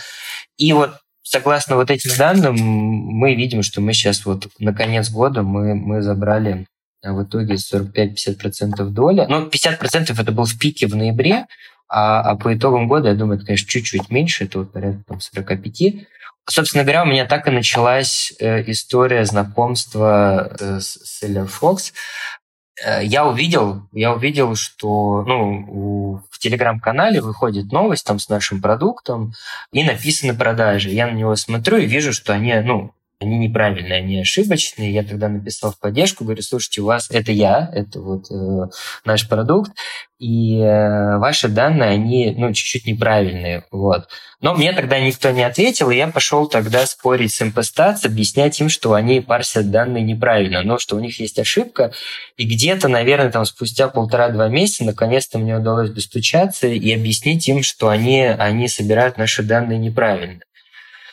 И 0.56 0.72
вот 0.72 0.92
согласно 1.22 1.76
вот 1.76 1.90
этим 1.90 2.10
данным, 2.16 2.56
мы 2.56 3.34
видим, 3.34 3.62
что 3.62 3.80
мы 3.80 3.92
сейчас 3.92 4.24
вот 4.24 4.48
на 4.58 4.72
конец 4.72 5.10
года 5.10 5.42
мы, 5.42 5.74
мы 5.74 6.00
забрали 6.00 6.66
а, 7.04 7.12
в 7.12 7.24
итоге 7.24 7.54
45-50% 7.54 8.84
доли. 8.90 9.26
Ну, 9.28 9.48
50% 9.48 10.20
это 10.20 10.32
был 10.32 10.44
в 10.44 10.58
пике 10.58 10.86
в 10.86 10.96
ноябре, 10.96 11.46
а, 11.88 12.20
а 12.20 12.36
по 12.36 12.54
итогам 12.54 12.86
года, 12.86 13.08
я 13.08 13.14
думаю, 13.14 13.38
это, 13.38 13.46
конечно, 13.46 13.68
чуть-чуть 13.68 14.10
меньше, 14.10 14.44
это 14.44 14.60
вот 14.60 14.72
порядка 14.72 15.02
там, 15.08 15.20
45. 15.20 16.06
Собственно 16.48 16.84
говоря, 16.84 17.02
у 17.02 17.06
меня 17.06 17.26
так 17.26 17.46
и 17.46 17.50
началась 17.50 18.32
э, 18.38 18.62
история 18.70 19.24
знакомства 19.24 20.56
э, 20.58 20.80
с 20.80 21.22
Seller 21.22 21.48
Fox. 21.48 21.92
Э, 22.84 23.04
я 23.04 23.26
увидел, 23.26 23.82
я 23.92 24.12
увидел, 24.12 24.54
что 24.54 25.24
ну, 25.26 25.64
у, 25.68 26.22
в 26.30 26.38
телеграм-канале 26.38 27.20
выходит 27.20 27.72
новость 27.72 28.06
там 28.06 28.18
с 28.18 28.28
нашим 28.28 28.62
продуктом 28.62 29.34
и 29.72 29.84
написаны 29.84 30.34
продажи. 30.34 30.90
Я 30.90 31.06
на 31.06 31.12
него 31.12 31.36
смотрю 31.36 31.78
и 31.78 31.86
вижу, 31.86 32.12
что 32.12 32.32
они, 32.32 32.54
ну, 32.60 32.92
они 33.20 33.38
неправильные, 33.38 33.98
они 33.98 34.20
ошибочные. 34.20 34.92
Я 34.92 35.02
тогда 35.02 35.28
написал 35.28 35.72
в 35.72 35.78
поддержку, 35.78 36.24
говорю, 36.24 36.42
слушайте, 36.42 36.82
у 36.82 36.86
вас 36.86 37.10
это 37.10 37.32
я, 37.32 37.68
это 37.74 38.00
вот 38.00 38.30
э, 38.30 38.70
наш 39.04 39.28
продукт, 39.28 39.72
и 40.20 40.60
э, 40.60 41.18
ваши 41.18 41.48
данные, 41.48 41.90
они, 41.90 42.34
ну, 42.36 42.52
чуть-чуть 42.52 42.86
неправильные, 42.86 43.64
вот. 43.72 44.08
Но 44.40 44.54
мне 44.54 44.72
тогда 44.72 45.00
никто 45.00 45.30
не 45.30 45.42
ответил, 45.42 45.90
и 45.90 45.96
я 45.96 46.06
пошел 46.06 46.46
тогда 46.46 46.86
спорить 46.86 47.34
с 47.34 47.40
MPStats, 47.40 48.06
объяснять 48.06 48.60
им, 48.60 48.68
что 48.68 48.94
они 48.94 49.20
парсят 49.20 49.70
данные 49.70 50.04
неправильно, 50.04 50.62
но 50.62 50.78
что 50.78 50.94
у 50.94 51.00
них 51.00 51.18
есть 51.18 51.40
ошибка, 51.40 51.92
и 52.36 52.44
где-то, 52.44 52.86
наверное, 52.86 53.32
там 53.32 53.44
спустя 53.44 53.88
полтора-два 53.88 54.48
месяца 54.48 54.84
наконец-то 54.84 55.38
мне 55.38 55.56
удалось 55.56 55.90
достучаться 55.90 56.68
и 56.68 56.92
объяснить 56.92 57.48
им, 57.48 57.64
что 57.64 57.88
они, 57.88 58.22
они 58.22 58.68
собирают 58.68 59.18
наши 59.18 59.42
данные 59.42 59.78
неправильно. 59.78 60.40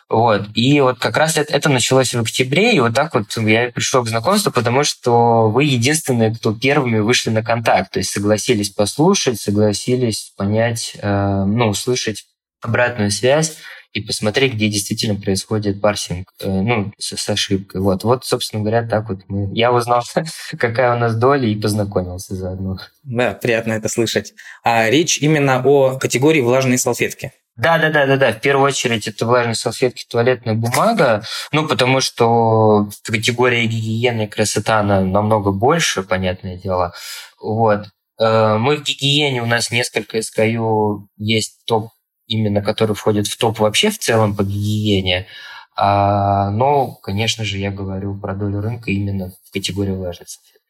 Вот. 0.07 0.49
И 0.53 0.79
вот 0.81 0.99
как 0.99 1.17
раз 1.17 1.37
это, 1.37 1.51
это 1.51 1.69
началось 1.69 2.13
в 2.13 2.21
октябре, 2.21 2.75
и 2.75 2.79
вот 2.79 2.93
так 2.93 3.15
вот 3.15 3.25
я 3.37 3.71
пришел 3.71 4.03
к 4.03 4.07
знакомству, 4.07 4.51
потому 4.51 4.83
что 4.83 5.49
вы 5.49 5.63
единственные, 5.63 6.35
кто 6.35 6.53
первыми 6.53 6.99
вышли 6.99 7.31
на 7.31 7.43
контакт, 7.43 7.93
то 7.93 7.99
есть 7.99 8.11
согласились 8.11 8.69
послушать, 8.69 9.41
согласились 9.41 10.31
понять, 10.37 10.95
э, 11.01 11.43
ну, 11.45 11.69
услышать 11.69 12.25
обратную 12.61 13.09
связь 13.09 13.57
и 13.93 14.01
посмотреть, 14.01 14.53
где 14.53 14.69
действительно 14.69 15.19
происходит 15.19 15.81
парсинг, 15.81 16.27
э, 16.39 16.49
ну, 16.49 16.91
с, 16.99 17.17
с 17.17 17.29
ошибкой. 17.29 17.81
Вот, 17.81 18.03
вот, 18.03 18.25
собственно 18.25 18.61
говоря, 18.61 18.87
так 18.87 19.09
вот 19.09 19.21
мы... 19.27 19.49
Я 19.55 19.71
узнал, 19.71 20.03
какая 20.59 20.95
у 20.95 20.99
нас 20.99 21.15
доля, 21.15 21.47
и 21.47 21.55
познакомился 21.55 22.35
заодно. 22.35 22.77
Да, 23.03 23.33
приятно 23.33 23.73
это 23.73 23.89
слышать. 23.89 24.33
А 24.63 24.87
речь 24.87 25.17
именно 25.17 25.63
о 25.65 25.97
категории 25.97 26.41
влажные 26.41 26.77
салфетки. 26.77 27.31
Да, 27.57 27.77
да, 27.77 27.89
да, 27.89 28.05
да, 28.05 28.17
да. 28.17 28.33
В 28.33 28.41
первую 28.41 28.67
очередь 28.67 29.07
это 29.07 29.25
влажные 29.25 29.55
салфетки, 29.55 30.05
туалетная 30.09 30.55
бумага. 30.55 31.23
Ну, 31.53 31.67
потому 31.67 32.01
что 32.01 32.89
категория 33.03 33.65
гигиены 33.65 34.25
и 34.25 34.27
красота 34.27 34.79
она 34.79 35.01
намного 35.01 35.51
больше, 35.51 36.03
понятное 36.03 36.57
дело. 36.57 36.93
Вот. 37.41 37.87
Э, 38.19 38.57
мы 38.57 38.77
в 38.77 38.83
гигиене, 38.83 39.41
у 39.41 39.45
нас 39.45 39.71
несколько 39.71 40.17
SKU 40.17 41.05
есть 41.17 41.63
топ, 41.65 41.91
именно 42.27 42.61
который 42.61 42.95
входит 42.95 43.27
в 43.27 43.37
топ 43.37 43.59
вообще 43.59 43.89
в 43.89 43.99
целом 43.99 44.35
по 44.35 44.43
гигиене. 44.43 45.27
А, 45.77 46.49
но, 46.51 46.91
конечно 47.03 47.43
же, 47.43 47.57
я 47.57 47.71
говорю 47.71 48.17
про 48.17 48.33
долю 48.33 48.61
рынка 48.61 48.91
именно 48.91 49.31
в 49.43 49.53
категории 49.53 49.91
влажных 49.91 50.29
салфеток. 50.29 50.61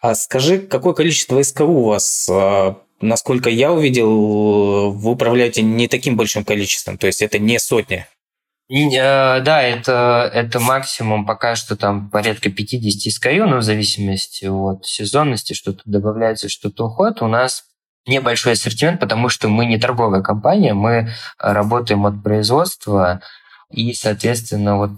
А 0.00 0.14
скажи, 0.16 0.58
какое 0.58 0.94
количество 0.94 1.40
СКУ 1.42 1.64
у 1.64 1.84
вас 1.84 2.28
а, 2.28 2.76
насколько 3.02 3.50
я 3.50 3.72
увидел, 3.72 4.92
вы 4.92 5.10
управляете 5.10 5.62
не 5.62 5.88
таким 5.88 6.16
большим 6.16 6.44
количеством, 6.44 6.98
то 6.98 7.06
есть 7.06 7.22
это 7.22 7.38
не 7.38 7.58
сотни. 7.58 8.06
Э, 8.70 9.40
да, 9.40 9.62
это, 9.62 10.30
это 10.32 10.60
максимум 10.60 11.26
пока 11.26 11.56
что 11.56 11.76
там 11.76 12.08
порядка 12.08 12.50
50 12.50 13.12
SKU, 13.12 13.44
но 13.44 13.58
в 13.58 13.62
зависимости 13.62 14.46
от 14.46 14.86
сезонности 14.86 15.52
что-то 15.52 15.82
добавляется, 15.84 16.48
что-то 16.48 16.86
уходит. 16.86 17.20
У 17.20 17.26
нас 17.26 17.64
небольшой 18.06 18.54
ассортимент, 18.54 18.98
потому 19.00 19.28
что 19.28 19.48
мы 19.48 19.66
не 19.66 19.78
торговая 19.78 20.22
компания, 20.22 20.74
мы 20.74 21.12
работаем 21.38 22.06
от 22.06 22.22
производства, 22.22 23.20
и, 23.70 23.92
соответственно, 23.92 24.76
вот 24.76 24.92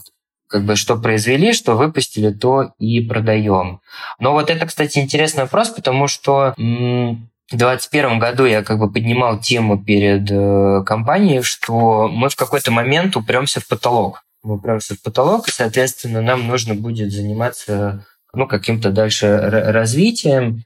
как 0.48 0.64
бы 0.64 0.76
что 0.76 0.96
произвели, 0.96 1.52
что 1.52 1.74
выпустили, 1.74 2.30
то 2.30 2.74
и 2.78 3.00
продаем. 3.00 3.80
Но 4.20 4.32
вот 4.32 4.50
это, 4.50 4.66
кстати, 4.66 4.98
интересный 4.98 5.44
вопрос, 5.44 5.70
потому 5.70 6.06
что 6.06 6.54
в 7.50 7.56
2021 7.56 8.18
году 8.18 8.46
я 8.46 8.62
как 8.62 8.78
бы 8.78 8.90
поднимал 8.90 9.38
тему 9.38 9.82
перед 9.82 10.30
э, 10.30 10.82
компанией, 10.84 11.42
что 11.42 12.08
мы 12.08 12.30
в 12.30 12.36
какой-то 12.36 12.70
момент 12.70 13.16
упремся 13.16 13.60
в 13.60 13.68
потолок. 13.68 14.22
Мы 14.42 14.54
упремся 14.54 14.94
в 14.94 15.02
потолок, 15.02 15.48
и, 15.48 15.52
соответственно, 15.52 16.22
нам 16.22 16.46
нужно 16.46 16.74
будет 16.74 17.12
заниматься 17.12 18.06
ну, 18.32 18.46
каким-то 18.46 18.90
дальше 18.90 19.38
развитием. 19.38 20.64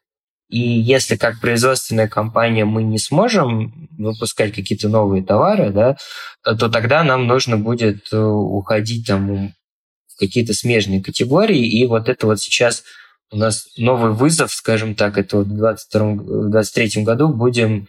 И 0.49 0.61
если 0.61 1.17
как 1.17 1.41
производственная 1.41 2.09
компания 2.09 2.65
мы 2.65 2.83
не 2.83 2.99
сможем 2.99 3.89
выпускать 3.99 4.55
какие-то 4.55 4.89
новые 4.89 5.23
товары, 5.23 5.71
да, 5.71 5.97
то 6.43 6.69
тогда 6.69 7.03
нам 7.03 7.27
нужно 7.27 7.59
будет 7.59 8.13
э, 8.13 8.17
уходить 8.19 9.07
там 9.07 9.49
в 10.07 10.19
какие-то 10.19 10.55
смежные 10.55 11.03
категории. 11.03 11.67
И 11.67 11.87
вот 11.87 12.09
это 12.09 12.27
вот 12.27 12.41
сейчас 12.41 12.85
у 13.31 13.37
нас 13.37 13.69
новый 13.77 14.13
вызов, 14.13 14.53
скажем 14.53 14.95
так, 14.95 15.19
это 15.19 15.39
вот 15.39 15.47
в 15.47 15.57
2023 15.57 17.05
году 17.05 17.29
будем 17.29 17.89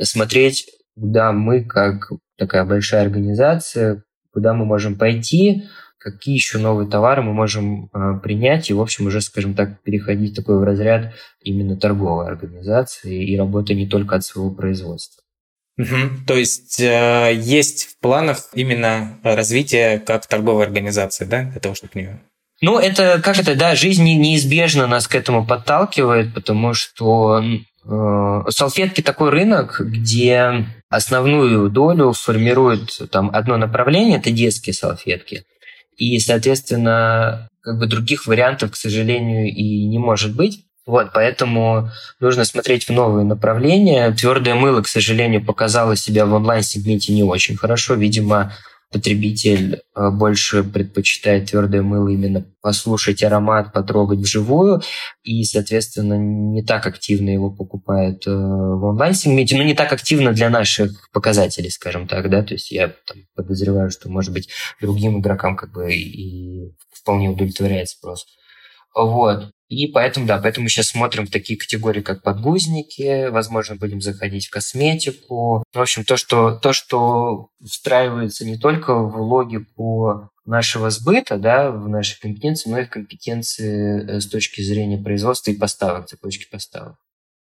смотреть, 0.00 0.68
куда 0.94 1.32
мы, 1.32 1.64
как 1.64 2.10
такая 2.36 2.64
большая 2.64 3.02
организация, 3.02 4.02
куда 4.32 4.54
мы 4.54 4.64
можем 4.64 4.96
пойти, 4.96 5.64
какие 5.98 6.34
еще 6.34 6.58
новые 6.58 6.88
товары 6.88 7.22
мы 7.22 7.32
можем 7.32 7.90
э, 7.92 8.18
принять 8.22 8.70
и, 8.70 8.72
в 8.72 8.80
общем, 8.80 9.06
уже, 9.06 9.20
скажем 9.20 9.54
так, 9.54 9.82
переходить 9.82 10.34
такой 10.34 10.58
в 10.58 10.64
разряд 10.64 11.12
именно 11.42 11.76
торговой 11.76 12.26
организации 12.26 13.22
и 13.24 13.36
работы 13.36 13.74
не 13.74 13.86
только 13.86 14.16
от 14.16 14.24
своего 14.24 14.50
производства. 14.50 15.22
Угу. 15.78 16.26
То 16.26 16.36
есть 16.36 16.80
э, 16.80 17.32
есть 17.34 17.84
в 17.84 17.98
планах 18.00 18.48
именно 18.54 19.18
развитие 19.22 19.98
как 19.98 20.26
торговой 20.26 20.64
организации, 20.64 21.26
да, 21.26 21.44
для 21.44 21.60
того, 21.60 21.74
чтобы 21.74 21.92
не 21.94 22.20
ну, 22.60 22.78
это, 22.78 23.20
как 23.22 23.38
это, 23.38 23.54
да, 23.54 23.74
жизнь 23.74 24.04
неизбежно 24.04 24.86
нас 24.86 25.08
к 25.08 25.14
этому 25.14 25.46
подталкивает, 25.46 26.34
потому 26.34 26.74
что 26.74 27.42
э, 27.42 28.42
салфетки 28.50 29.00
такой 29.00 29.30
рынок, 29.30 29.80
где 29.80 30.66
основную 30.88 31.70
долю 31.70 32.12
формирует 32.12 32.98
там 33.10 33.30
одно 33.32 33.56
направление, 33.56 34.18
это 34.18 34.30
детские 34.30 34.74
салфетки. 34.74 35.44
И, 35.96 36.18
соответственно, 36.18 37.48
как 37.62 37.78
бы 37.78 37.86
других 37.86 38.26
вариантов, 38.26 38.72
к 38.72 38.76
сожалению, 38.76 39.48
и 39.48 39.86
не 39.86 39.98
может 39.98 40.34
быть. 40.34 40.64
Вот, 40.86 41.10
поэтому 41.12 41.90
нужно 42.18 42.44
смотреть 42.44 42.88
в 42.88 42.90
новые 42.90 43.24
направления. 43.24 44.10
Твердое 44.12 44.54
мыло, 44.54 44.82
к 44.82 44.88
сожалению, 44.88 45.44
показало 45.44 45.94
себя 45.94 46.26
в 46.26 46.32
онлайн-сегменте 46.32 47.12
не 47.12 47.22
очень 47.22 47.56
хорошо. 47.56 47.94
Видимо, 47.94 48.52
потребитель 48.90 49.82
э, 49.94 50.10
больше 50.10 50.64
предпочитает 50.64 51.50
твердое 51.50 51.82
мыло 51.82 52.08
именно 52.08 52.44
послушать 52.60 53.22
аромат, 53.22 53.72
потрогать 53.72 54.18
вживую, 54.18 54.82
и, 55.22 55.44
соответственно, 55.44 56.14
не 56.14 56.62
так 56.64 56.86
активно 56.86 57.30
его 57.30 57.50
покупает 57.50 58.26
э, 58.26 58.30
в 58.30 58.84
онлайн-сегменте, 58.84 59.56
но 59.56 59.62
не 59.62 59.74
так 59.74 59.92
активно 59.92 60.32
для 60.32 60.50
наших 60.50 61.10
показателей, 61.12 61.70
скажем 61.70 62.08
так, 62.08 62.28
да, 62.30 62.42
то 62.42 62.54
есть 62.54 62.72
я 62.72 62.88
там, 62.88 63.18
подозреваю, 63.36 63.90
что, 63.90 64.08
может 64.08 64.32
быть, 64.32 64.48
другим 64.80 65.20
игрокам 65.20 65.56
как 65.56 65.72
бы 65.72 65.94
и 65.94 66.72
вполне 66.92 67.28
удовлетворяет 67.30 67.88
спрос. 67.88 68.26
Вот. 68.94 69.52
И 69.70 69.86
поэтому, 69.86 70.26
да, 70.26 70.38
поэтому 70.38 70.68
сейчас 70.68 70.88
смотрим 70.88 71.28
такие 71.28 71.56
категории, 71.56 72.00
как 72.00 72.24
подгузники, 72.24 73.28
возможно, 73.28 73.76
будем 73.76 74.00
заходить 74.00 74.48
в 74.48 74.50
косметику. 74.50 75.62
В 75.72 75.80
общем, 75.80 76.04
то, 76.04 76.16
что, 76.16 76.50
то, 76.50 76.72
что 76.72 77.50
встраивается 77.64 78.44
не 78.44 78.58
только 78.58 78.94
в 78.94 79.16
логику 79.20 80.28
нашего 80.44 80.90
сбыта, 80.90 81.38
да, 81.38 81.70
в 81.70 81.88
наши 81.88 82.18
компетенции, 82.18 82.68
но 82.68 82.80
и 82.80 82.84
в 82.84 82.90
компетенции 82.90 84.16
э, 84.16 84.20
с 84.20 84.26
точки 84.26 84.60
зрения 84.60 84.98
производства 84.98 85.52
и 85.52 85.56
поставок, 85.56 86.08
цепочки 86.08 86.50
поставок. 86.50 86.96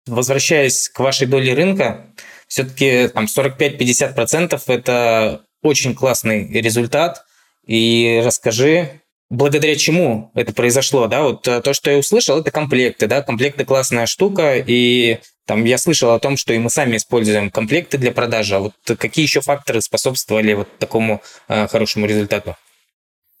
Возвращаясь 0.05 0.89
к 0.89 0.99
вашей 0.99 1.25
доле 1.25 1.55
рынка, 1.55 2.13
все-таки 2.47 3.07
там 3.07 3.25
45-50% 3.25 4.61
это 4.67 5.43
очень 5.63 5.95
классный 5.95 6.47
результат. 6.61 7.23
И 7.65 8.21
расскажи, 8.23 9.00
благодаря 9.31 9.75
чему 9.75 10.29
это 10.35 10.53
произошло, 10.53 11.07
да, 11.07 11.23
вот 11.23 11.47
э, 11.47 11.61
то, 11.61 11.73
что 11.73 11.89
я 11.89 11.97
услышал, 11.97 12.39
это 12.39 12.51
комплекты, 12.51 13.07
да, 13.07 13.23
комплекты 13.23 13.65
классная 13.65 14.05
штука, 14.05 14.57
и 14.57 15.19
там 15.47 15.63
я 15.63 15.77
слышал 15.77 16.11
о 16.11 16.19
том, 16.19 16.37
что 16.37 16.53
и 16.53 16.59
мы 16.59 16.69
сами 16.69 16.97
используем 16.97 17.49
комплекты 17.49 17.97
для 17.97 18.11
продажи, 18.11 18.55
а 18.55 18.59
вот 18.59 18.73
какие 18.85 19.23
еще 19.23 19.41
факторы 19.41 19.81
способствовали 19.81 20.53
вот 20.53 20.77
такому 20.77 21.21
э, 21.47 21.67
хорошему 21.67 22.05
результату? 22.05 22.57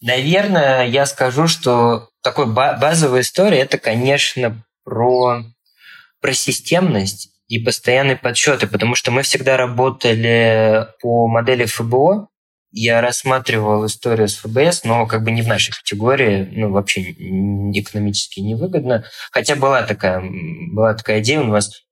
Наверное, 0.01 0.87
я 0.87 1.05
скажу, 1.05 1.47
что 1.47 2.09
такой 2.23 2.47
базовая 2.47 3.21
история– 3.21 3.59
это, 3.59 3.77
конечно, 3.77 4.63
про, 4.83 5.43
про 6.21 6.33
системность 6.33 7.29
и 7.49 7.59
постоянные 7.59 8.15
подсчеты, 8.15 8.65
потому 8.65 8.95
что 8.95 9.11
мы 9.11 9.23
всегда 9.23 9.57
работали 9.57 10.87
по 11.01 11.27
модели 11.27 11.65
ФБО, 11.65 12.29
я 12.71 13.01
рассматривал 13.01 13.85
историю 13.85 14.27
с 14.27 14.35
ФБС, 14.35 14.83
но 14.83 15.05
как 15.05 15.23
бы 15.23 15.31
не 15.31 15.41
в 15.41 15.47
нашей 15.47 15.71
категории, 15.71 16.49
ну, 16.51 16.71
вообще 16.71 17.11
экономически 17.11 18.39
невыгодно. 18.39 19.05
Хотя 19.31 19.55
была 19.55 19.83
такая, 19.83 20.23
была 20.71 20.93
такая 20.93 21.19
идея, 21.19 21.41
у 21.41 21.47
нас 21.47 21.83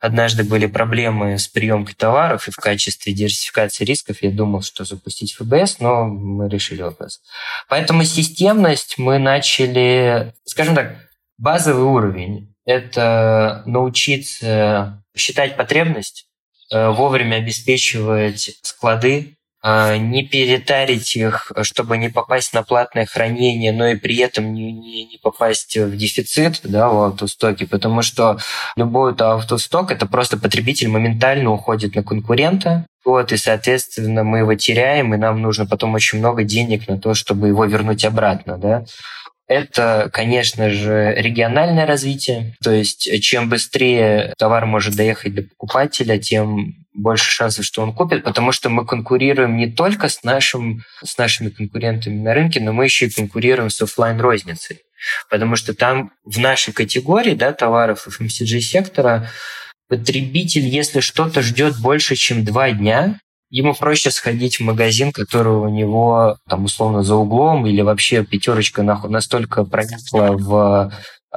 однажды 0.00 0.44
были 0.44 0.66
проблемы 0.66 1.38
с 1.38 1.48
приемкой 1.48 1.94
товаров, 1.94 2.48
и 2.48 2.50
в 2.50 2.56
качестве 2.56 3.12
диверсификации 3.12 3.84
рисков 3.84 4.22
я 4.22 4.30
думал, 4.30 4.62
что 4.62 4.84
запустить 4.84 5.34
ФБС, 5.34 5.78
но 5.78 6.06
мы 6.06 6.48
решили 6.48 6.82
вопрос. 6.82 7.20
Поэтому 7.68 8.04
системность 8.04 8.98
мы 8.98 9.18
начали, 9.18 10.34
скажем 10.44 10.74
так, 10.74 10.96
базовый 11.38 11.84
уровень. 11.84 12.54
Это 12.64 13.62
научиться 13.66 15.04
считать 15.16 15.56
потребность, 15.56 16.26
э, 16.72 16.88
вовремя 16.88 17.36
обеспечивать 17.36 18.58
склады 18.62 19.35
не 19.98 20.22
перетарить 20.22 21.16
их, 21.16 21.50
чтобы 21.62 21.98
не 21.98 22.08
попасть 22.08 22.52
на 22.52 22.62
платное 22.62 23.06
хранение, 23.06 23.72
но 23.72 23.88
и 23.88 23.96
при 23.96 24.16
этом 24.18 24.52
не, 24.52 24.72
не, 24.72 25.06
не 25.06 25.18
попасть 25.20 25.76
в 25.76 25.96
дефицит 25.96 26.60
да, 26.62 26.88
в 26.88 27.02
автостоке, 27.02 27.66
потому 27.66 28.02
что 28.02 28.38
любой 28.76 29.14
автосток, 29.18 29.90
это 29.90 30.06
просто 30.06 30.36
потребитель 30.36 30.88
моментально 30.88 31.50
уходит 31.50 31.94
на 31.96 32.02
конкурента, 32.02 32.86
вот, 33.04 33.32
и, 33.32 33.36
соответственно, 33.36 34.24
мы 34.24 34.38
его 34.38 34.54
теряем, 34.56 35.14
и 35.14 35.16
нам 35.16 35.40
нужно 35.40 35.64
потом 35.64 35.94
очень 35.94 36.18
много 36.18 36.42
денег 36.42 36.88
на 36.88 36.98
то, 36.98 37.14
чтобы 37.14 37.48
его 37.48 37.64
вернуть 37.64 38.04
обратно. 38.04 38.58
Да? 38.58 38.84
Это, 39.48 40.10
конечно 40.12 40.70
же, 40.70 41.14
региональное 41.16 41.86
развитие. 41.86 42.56
То 42.62 42.72
есть 42.72 43.08
чем 43.22 43.48
быстрее 43.48 44.34
товар 44.38 44.66
может 44.66 44.96
доехать 44.96 45.36
до 45.36 45.42
покупателя, 45.42 46.18
тем 46.18 46.85
больше 46.96 47.30
шансов, 47.30 47.64
что 47.64 47.82
он 47.82 47.92
купит, 47.92 48.24
потому 48.24 48.52
что 48.52 48.68
мы 48.70 48.86
конкурируем 48.86 49.56
не 49.56 49.70
только 49.70 50.08
с, 50.08 50.22
нашим, 50.22 50.82
с 51.04 51.16
нашими 51.18 51.50
конкурентами 51.50 52.18
на 52.18 52.34
рынке, 52.34 52.60
но 52.60 52.72
мы 52.72 52.84
еще 52.84 53.06
и 53.06 53.10
конкурируем 53.10 53.70
с 53.70 53.80
офлайн 53.80 54.20
розницей. 54.20 54.80
Потому 55.30 55.56
что 55.56 55.74
там 55.74 56.10
в 56.24 56.38
нашей 56.38 56.72
категории 56.72 57.34
да, 57.34 57.52
товаров 57.52 58.08
FMCG-сектора 58.08 59.28
потребитель, 59.88 60.66
если 60.66 61.00
что-то 61.00 61.42
ждет 61.42 61.78
больше, 61.78 62.16
чем 62.16 62.44
два 62.44 62.70
дня, 62.72 63.20
ему 63.50 63.74
проще 63.74 64.10
сходить 64.10 64.56
в 64.58 64.62
магазин, 64.62 65.12
который 65.12 65.52
у 65.52 65.68
него 65.68 66.38
там 66.48 66.64
условно 66.64 67.02
за 67.02 67.14
углом, 67.14 67.66
или 67.66 67.82
вообще 67.82 68.24
пятерочка 68.24 68.82
настолько 68.82 69.64
проникла 69.64 70.32
в 70.32 70.92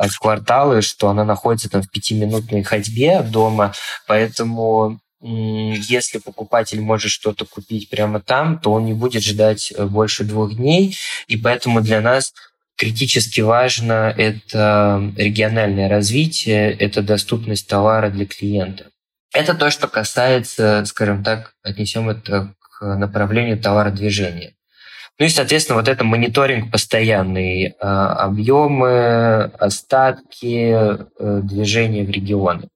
в 0.07 0.17
кварталы, 0.19 0.81
что 0.81 1.09
она 1.09 1.25
находится 1.25 1.69
там 1.69 1.81
в 1.81 1.89
пятиминутной 1.89 2.63
ходьбе 2.63 3.17
от 3.17 3.31
дома, 3.31 3.73
поэтому 4.07 4.99
если 5.21 6.19
покупатель 6.19 6.81
может 6.81 7.11
что-то 7.11 7.45
купить 7.45 7.89
прямо 7.89 8.21
там, 8.21 8.59
то 8.59 8.71
он 8.71 8.85
не 8.85 8.93
будет 8.93 9.23
ждать 9.23 9.73
э, 9.75 9.85
больше 9.85 10.23
двух 10.23 10.55
дней, 10.55 10.97
и 11.27 11.37
поэтому 11.37 11.81
для 11.81 11.99
нас 11.99 12.33
критически 12.77 13.41
важно 13.41 14.13
это 14.17 15.11
региональное 15.17 15.89
развитие, 15.89 16.71
это 16.71 17.01
доступность 17.01 17.67
товара 17.67 18.09
для 18.09 18.25
клиента. 18.25 18.85
Это 19.33 19.53
то, 19.53 19.69
что 19.69 19.87
касается, 19.87 20.85
скажем 20.85 21.23
так, 21.23 21.53
отнесем 21.61 22.09
это 22.09 22.53
к 22.61 22.95
направлению 22.95 23.59
товародвижения. 23.59 24.53
Ну 25.19 25.25
и, 25.25 25.29
соответственно, 25.29 25.77
вот 25.77 25.89
это 25.89 26.05
мониторинг 26.05 26.71
постоянный, 26.71 27.65
э, 27.65 27.73
объемы, 27.81 29.51
остатки, 29.59 30.71
э, 30.71 31.41
движения 31.43 32.05
в 32.05 32.09
регионы. 32.09 32.69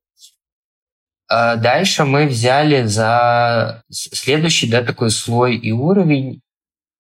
А 1.28 1.56
дальше 1.56 2.06
мы 2.06 2.28
взяли 2.28 2.86
за 2.86 3.84
следующий 3.90 4.70
да, 4.70 4.84
такой 4.84 5.10
слой 5.10 5.56
и 5.56 5.72
уровень 5.72 6.42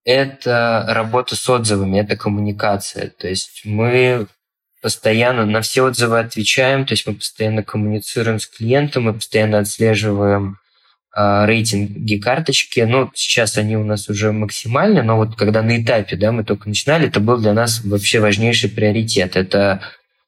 это 0.05 0.85
работа 0.89 1.35
с 1.35 1.49
отзывами, 1.49 1.99
это 1.99 2.15
коммуникация. 2.15 3.09
То 3.09 3.27
есть 3.27 3.61
мы 3.63 4.27
постоянно 4.81 5.45
на 5.45 5.61
все 5.61 5.85
отзывы 5.85 6.19
отвечаем, 6.19 6.85
то 6.85 6.93
есть 6.93 7.07
мы 7.07 7.15
постоянно 7.15 7.63
коммуницируем 7.63 8.39
с 8.39 8.47
клиентом, 8.47 9.03
мы 9.03 9.13
постоянно 9.13 9.59
отслеживаем 9.59 10.57
э, 11.15 11.45
рейтинги 11.45 12.17
карточки. 12.17 12.81
Ну, 12.81 13.09
сейчас 13.13 13.57
они 13.57 13.77
у 13.77 13.85
нас 13.85 14.09
уже 14.09 14.33
максимальны, 14.33 15.01
но 15.03 15.15
вот 15.15 15.37
когда 15.37 15.61
на 15.61 15.81
этапе, 15.81 16.17
да, 16.17 16.33
мы 16.33 16.43
только 16.43 16.67
начинали, 16.67 17.07
это 17.07 17.21
был 17.21 17.37
для 17.37 17.53
нас 17.53 17.81
вообще 17.85 18.19
важнейший 18.19 18.69
приоритет. 18.69 19.37
Это 19.37 19.81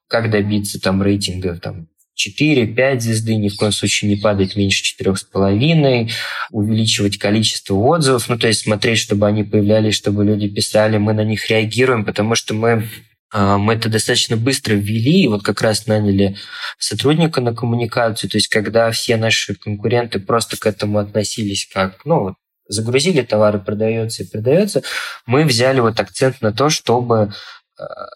как 0.08 0.31
добиться 0.31 0.79
там 0.79 1.03
рейтинга 1.03 1.58
там 1.58 1.88
4-5 2.15 2.99
звезды, 2.99 3.36
ни 3.36 3.49
в 3.49 3.56
коем 3.56 3.71
случае 3.71 4.10
не 4.10 4.21
падать 4.21 4.56
меньше 4.56 4.84
4,5, 5.01 6.12
увеличивать 6.51 7.17
количество 7.17 7.75
отзывов, 7.75 8.30
ну, 8.30 8.38
то 8.38 8.47
есть 8.47 8.62
смотреть, 8.62 8.99
чтобы 8.99 9.28
они 9.28 9.43
появлялись, 9.43 9.95
чтобы 9.95 10.23
люди 10.23 10.47
писали, 10.47 10.97
мы 10.97 11.13
на 11.13 11.23
них 11.23 11.49
реагируем, 11.49 12.06
потому 12.06 12.36
что 12.36 12.54
мы 12.54 12.88
а, 13.32 13.58
мы 13.58 13.73
это 13.73 13.89
достаточно 13.89 14.38
быстро 14.38 14.75
ввели, 14.75 15.23
и 15.23 15.28
вот 15.28 15.43
как 15.43 15.62
раз 15.62 15.88
наняли 15.88 16.38
сотрудника 16.78 17.41
на 17.41 17.54
коммуникацию, 17.54 18.30
то 18.30 18.38
есть 18.38 18.47
когда 18.47 18.89
все 18.91 19.17
наши 19.17 19.56
конкуренты 19.56 20.19
просто 20.19 20.58
к 20.58 20.65
этому 20.65 20.99
относились 20.99 21.67
как, 21.71 22.06
ну, 22.06 22.19
вот, 22.21 22.34
загрузили 22.67 23.21
товары, 23.21 23.60
продается 23.60 24.23
и 24.23 24.28
продается, 24.28 24.84
мы 25.25 25.43
взяли 25.43 25.82
вот 25.82 25.99
акцент 25.99 26.41
на 26.41 26.54
то, 26.54 26.69
чтобы 26.69 27.34
а, 27.78 28.08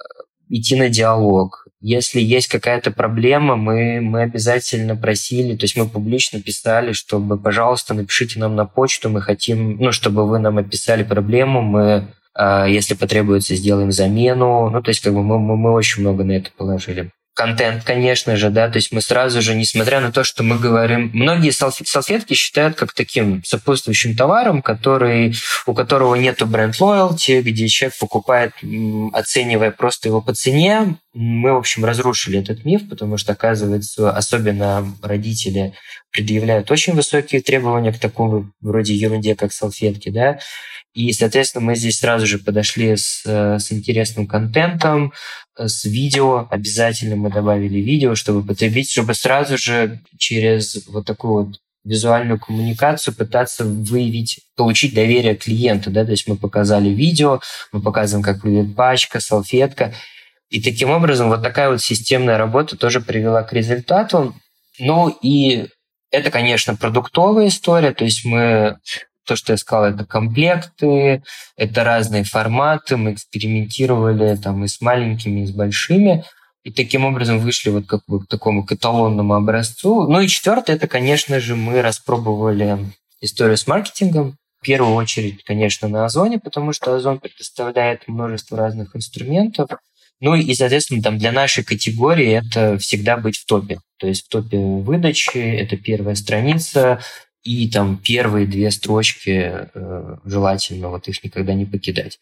идти 0.49 0.75
на 0.75 0.89
диалог. 0.89 1.67
Если 1.81 2.19
есть 2.19 2.47
какая-то 2.47 2.91
проблема, 2.91 3.55
мы, 3.55 4.01
мы 4.01 4.23
обязательно 4.23 4.95
просили, 4.95 5.55
то 5.55 5.63
есть 5.63 5.77
мы 5.77 5.87
публично 5.87 6.41
писали, 6.41 6.91
чтобы, 6.91 7.37
пожалуйста, 7.37 7.93
напишите 7.93 8.39
нам 8.39 8.55
на 8.55 8.65
почту, 8.65 9.09
мы 9.09 9.21
хотим, 9.21 9.77
ну, 9.77 9.91
чтобы 9.91 10.27
вы 10.27 10.39
нам 10.39 10.57
описали 10.57 11.03
проблему, 11.03 11.61
мы 11.61 12.07
а, 12.33 12.65
если 12.67 12.93
потребуется, 12.93 13.55
сделаем 13.55 13.91
замену. 13.91 14.69
Ну, 14.69 14.81
то 14.81 14.89
есть, 14.89 15.01
как 15.01 15.13
бы 15.13 15.23
мы, 15.23 15.39
мы, 15.39 15.57
мы 15.57 15.71
очень 15.71 16.01
много 16.01 16.23
на 16.23 16.33
это 16.33 16.51
положили 16.55 17.11
контент, 17.39 17.85
конечно 17.85 18.35
же, 18.35 18.49
да, 18.49 18.67
то 18.67 18.79
есть 18.79 18.91
мы 18.91 18.99
сразу 18.99 19.41
же, 19.41 19.55
несмотря 19.55 20.01
на 20.01 20.11
то, 20.11 20.25
что 20.25 20.43
мы 20.43 20.59
говорим, 20.59 21.09
многие 21.13 21.51
салфетки 21.51 22.33
считают 22.33 22.75
как 22.75 22.91
таким 22.91 23.41
сопутствующим 23.45 24.13
товаром, 24.13 24.61
который, 24.61 25.33
у 25.65 25.73
которого 25.73 26.15
нету 26.15 26.45
бренд 26.45 26.77
лоялти, 26.81 27.39
где 27.39 27.69
человек 27.69 27.97
покупает, 27.97 28.51
оценивая 29.13 29.71
просто 29.71 30.09
его 30.09 30.21
по 30.21 30.33
цене. 30.33 30.97
Мы, 31.13 31.53
в 31.53 31.57
общем, 31.57 31.85
разрушили 31.85 32.39
этот 32.41 32.65
миф, 32.65 32.89
потому 32.89 33.17
что, 33.17 33.31
оказывается, 33.31 34.11
особенно 34.11 34.85
родители 35.01 35.73
предъявляют 36.11 36.69
очень 36.71 36.93
высокие 36.93 37.41
требования 37.41 37.93
к 37.93 37.99
такому 37.99 38.51
вроде 38.59 38.95
ерунде, 38.95 39.35
как 39.35 39.53
салфетки, 39.53 40.09
да, 40.09 40.39
и, 40.99 41.13
соответственно, 41.13 41.63
мы 41.63 41.75
здесь 41.77 41.99
сразу 41.99 42.27
же 42.27 42.39
подошли 42.39 42.97
с, 42.97 43.23
э, 43.25 43.57
с 43.57 43.71
интересным 43.71 44.27
контентом, 44.27 45.13
э, 45.57 45.69
с 45.69 45.85
видео. 45.85 46.45
Обязательно 46.51 47.15
мы 47.15 47.31
добавили 47.31 47.79
видео, 47.79 48.15
чтобы 48.15 48.45
потребить, 48.45 48.91
чтобы 48.91 49.13
сразу 49.13 49.57
же 49.57 50.01
через 50.17 50.85
вот 50.87 51.05
такую 51.05 51.45
вот 51.45 51.55
визуальную 51.85 52.37
коммуникацию 52.37 53.15
пытаться 53.15 53.63
выявить, 53.63 54.41
получить 54.57 54.93
доверие 54.93 55.35
клиента. 55.35 55.89
Да? 55.89 56.03
То 56.03 56.11
есть 56.11 56.27
мы 56.27 56.35
показали 56.35 56.89
видео, 56.89 57.39
мы 57.71 57.81
показываем, 57.81 58.21
как 58.21 58.43
выглядит 58.43 58.75
пачка, 58.75 59.21
салфетка. 59.21 59.93
И 60.49 60.61
таким 60.61 60.89
образом 60.89 61.29
вот 61.29 61.41
такая 61.41 61.69
вот 61.69 61.81
системная 61.81 62.37
работа 62.37 62.75
тоже 62.75 62.99
привела 62.99 63.43
к 63.43 63.53
результату. 63.53 64.35
Ну 64.79 65.07
и 65.21 65.69
это, 66.11 66.29
конечно, 66.29 66.75
продуктовая 66.75 67.47
история, 67.47 67.93
то 67.93 68.03
есть 68.03 68.25
мы 68.25 68.79
то, 69.29 69.35
что 69.35 69.53
я 69.53 69.57
сказал, 69.57 69.85
это 69.85 70.05
комплекты, 70.05 71.21
это 71.55 71.83
разные 71.83 72.23
форматы, 72.23 72.97
мы 72.97 73.13
экспериментировали 73.13 74.35
там 74.35 74.65
и 74.65 74.67
с 74.67 74.81
маленькими, 74.81 75.41
и 75.41 75.45
с 75.45 75.51
большими. 75.51 76.23
И 76.63 76.71
таким 76.71 77.05
образом 77.05 77.37
вышли 77.37 77.69
вот 77.69 77.85
как 77.85 78.01
бы 78.07 78.25
к 78.25 78.27
такому 78.27 78.65
каталонному 78.65 79.35
образцу. 79.35 80.09
Ну 80.09 80.19
и 80.19 80.27
четвертое, 80.27 80.73
это, 80.73 80.87
конечно 80.87 81.39
же, 81.39 81.55
мы 81.55 81.83
распробовали 81.83 82.79
историю 83.21 83.55
с 83.55 83.67
маркетингом. 83.67 84.35
В 84.61 84.65
первую 84.65 84.95
очередь, 84.95 85.43
конечно, 85.43 85.87
на 85.87 86.05
Озоне, 86.05 86.39
потому 86.39 86.73
что 86.73 86.95
Озон 86.95 87.19
предоставляет 87.19 88.07
множество 88.07 88.57
разных 88.57 88.95
инструментов. 88.95 89.69
Ну 90.21 90.33
и, 90.33 90.53
соответственно, 90.55 91.03
там 91.03 91.19
для 91.19 91.31
нашей 91.31 91.63
категории 91.63 92.31
это 92.31 92.79
всегда 92.79 93.15
быть 93.15 93.37
в 93.37 93.45
топе. 93.45 93.79
То 93.99 94.07
есть 94.07 94.25
в 94.25 94.29
топе 94.29 94.57
выдачи, 94.57 95.37
это 95.37 95.77
первая 95.77 96.15
страница, 96.15 96.99
и 97.43 97.69
там 97.69 97.97
первые 97.97 98.45
две 98.45 98.71
строчки 98.71 99.69
э, 99.73 100.15
желательно 100.25 100.89
вот 100.89 101.07
их 101.07 101.23
никогда 101.23 101.53
не 101.53 101.65
покидать. 101.65 102.19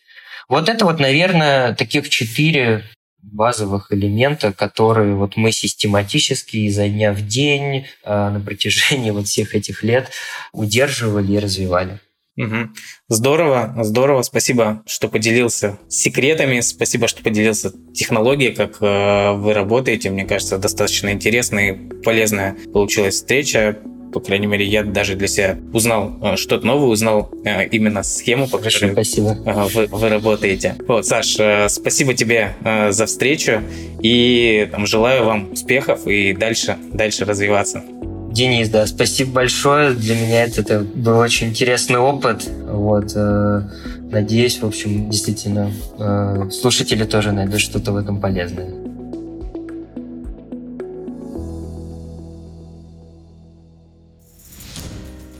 Вот 0.49 0.69
это 0.69 0.85
вот, 0.85 0.99
наверное, 0.99 1.73
таких 1.75 2.09
четыре 2.09 2.83
базовых 3.21 3.91
элемента, 3.91 4.53
которые 4.53 5.15
вот 5.15 5.35
мы 5.35 5.51
систематически 5.51 6.57
изо 6.57 6.87
дня 6.87 7.13
в 7.13 7.25
день 7.25 7.85
э, 8.03 8.29
на 8.29 8.39
протяжении 8.39 9.11
вот 9.11 9.27
всех 9.27 9.55
этих 9.55 9.83
лет 9.83 10.11
удерживали 10.53 11.33
и 11.33 11.39
развивали. 11.39 11.99
Угу. 12.37 12.69
Здорово, 13.09 13.73
здорово. 13.81 14.21
Спасибо, 14.21 14.83
что 14.85 15.09
поделился 15.09 15.79
секретами. 15.89 16.59
Спасибо, 16.59 17.07
что 17.07 17.23
поделился 17.23 17.73
технологией, 17.93 18.53
как 18.53 18.77
э, 18.79 19.31
вы 19.33 19.53
работаете. 19.53 20.11
Мне 20.11 20.25
кажется, 20.25 20.59
достаточно 20.59 21.11
интересная 21.11 21.73
и 21.73 22.01
полезная 22.03 22.55
получилась 22.71 23.15
встреча 23.15 23.79
по 24.11 24.19
крайней 24.19 24.47
мере, 24.47 24.65
я 24.65 24.83
даже 24.83 25.15
для 25.15 25.27
себя 25.27 25.57
узнал 25.73 26.17
э, 26.21 26.35
что-то 26.35 26.65
новое, 26.65 26.87
узнал 26.87 27.29
э, 27.43 27.67
именно 27.67 28.03
схему, 28.03 28.47
по 28.47 28.57
которой 28.57 28.93
спасибо. 28.93 29.37
Вы, 29.73 29.87
вы 29.87 30.09
работаете. 30.09 30.75
Вот, 30.87 31.05
Саш, 31.05 31.37
э, 31.39 31.69
спасибо 31.69 32.13
тебе 32.13 32.53
за 32.89 33.05
встречу 33.05 33.61
и 34.01 34.67
там, 34.71 34.85
желаю 34.85 35.25
вам 35.25 35.51
успехов 35.51 36.07
и 36.07 36.33
дальше, 36.33 36.77
дальше 36.93 37.25
развиваться. 37.25 37.83
Денис, 38.37 38.69
да, 38.69 38.85
спасибо 38.85 39.31
большое. 39.31 39.93
Для 39.93 40.15
меня 40.15 40.43
это, 40.43 40.61
это 40.61 40.79
был 40.81 41.17
очень 41.17 41.47
интересный 41.47 41.97
опыт. 41.97 42.47
Вот, 42.69 43.13
э, 43.15 43.61
надеюсь, 44.11 44.59
в 44.61 44.65
общем, 44.65 45.09
действительно, 45.09 45.71
э, 45.97 46.49
слушатели 46.51 47.03
тоже 47.03 47.31
найдут 47.31 47.59
что-то 47.59 47.93
в 47.93 47.97
этом 47.97 48.21
полезное. 48.21 48.86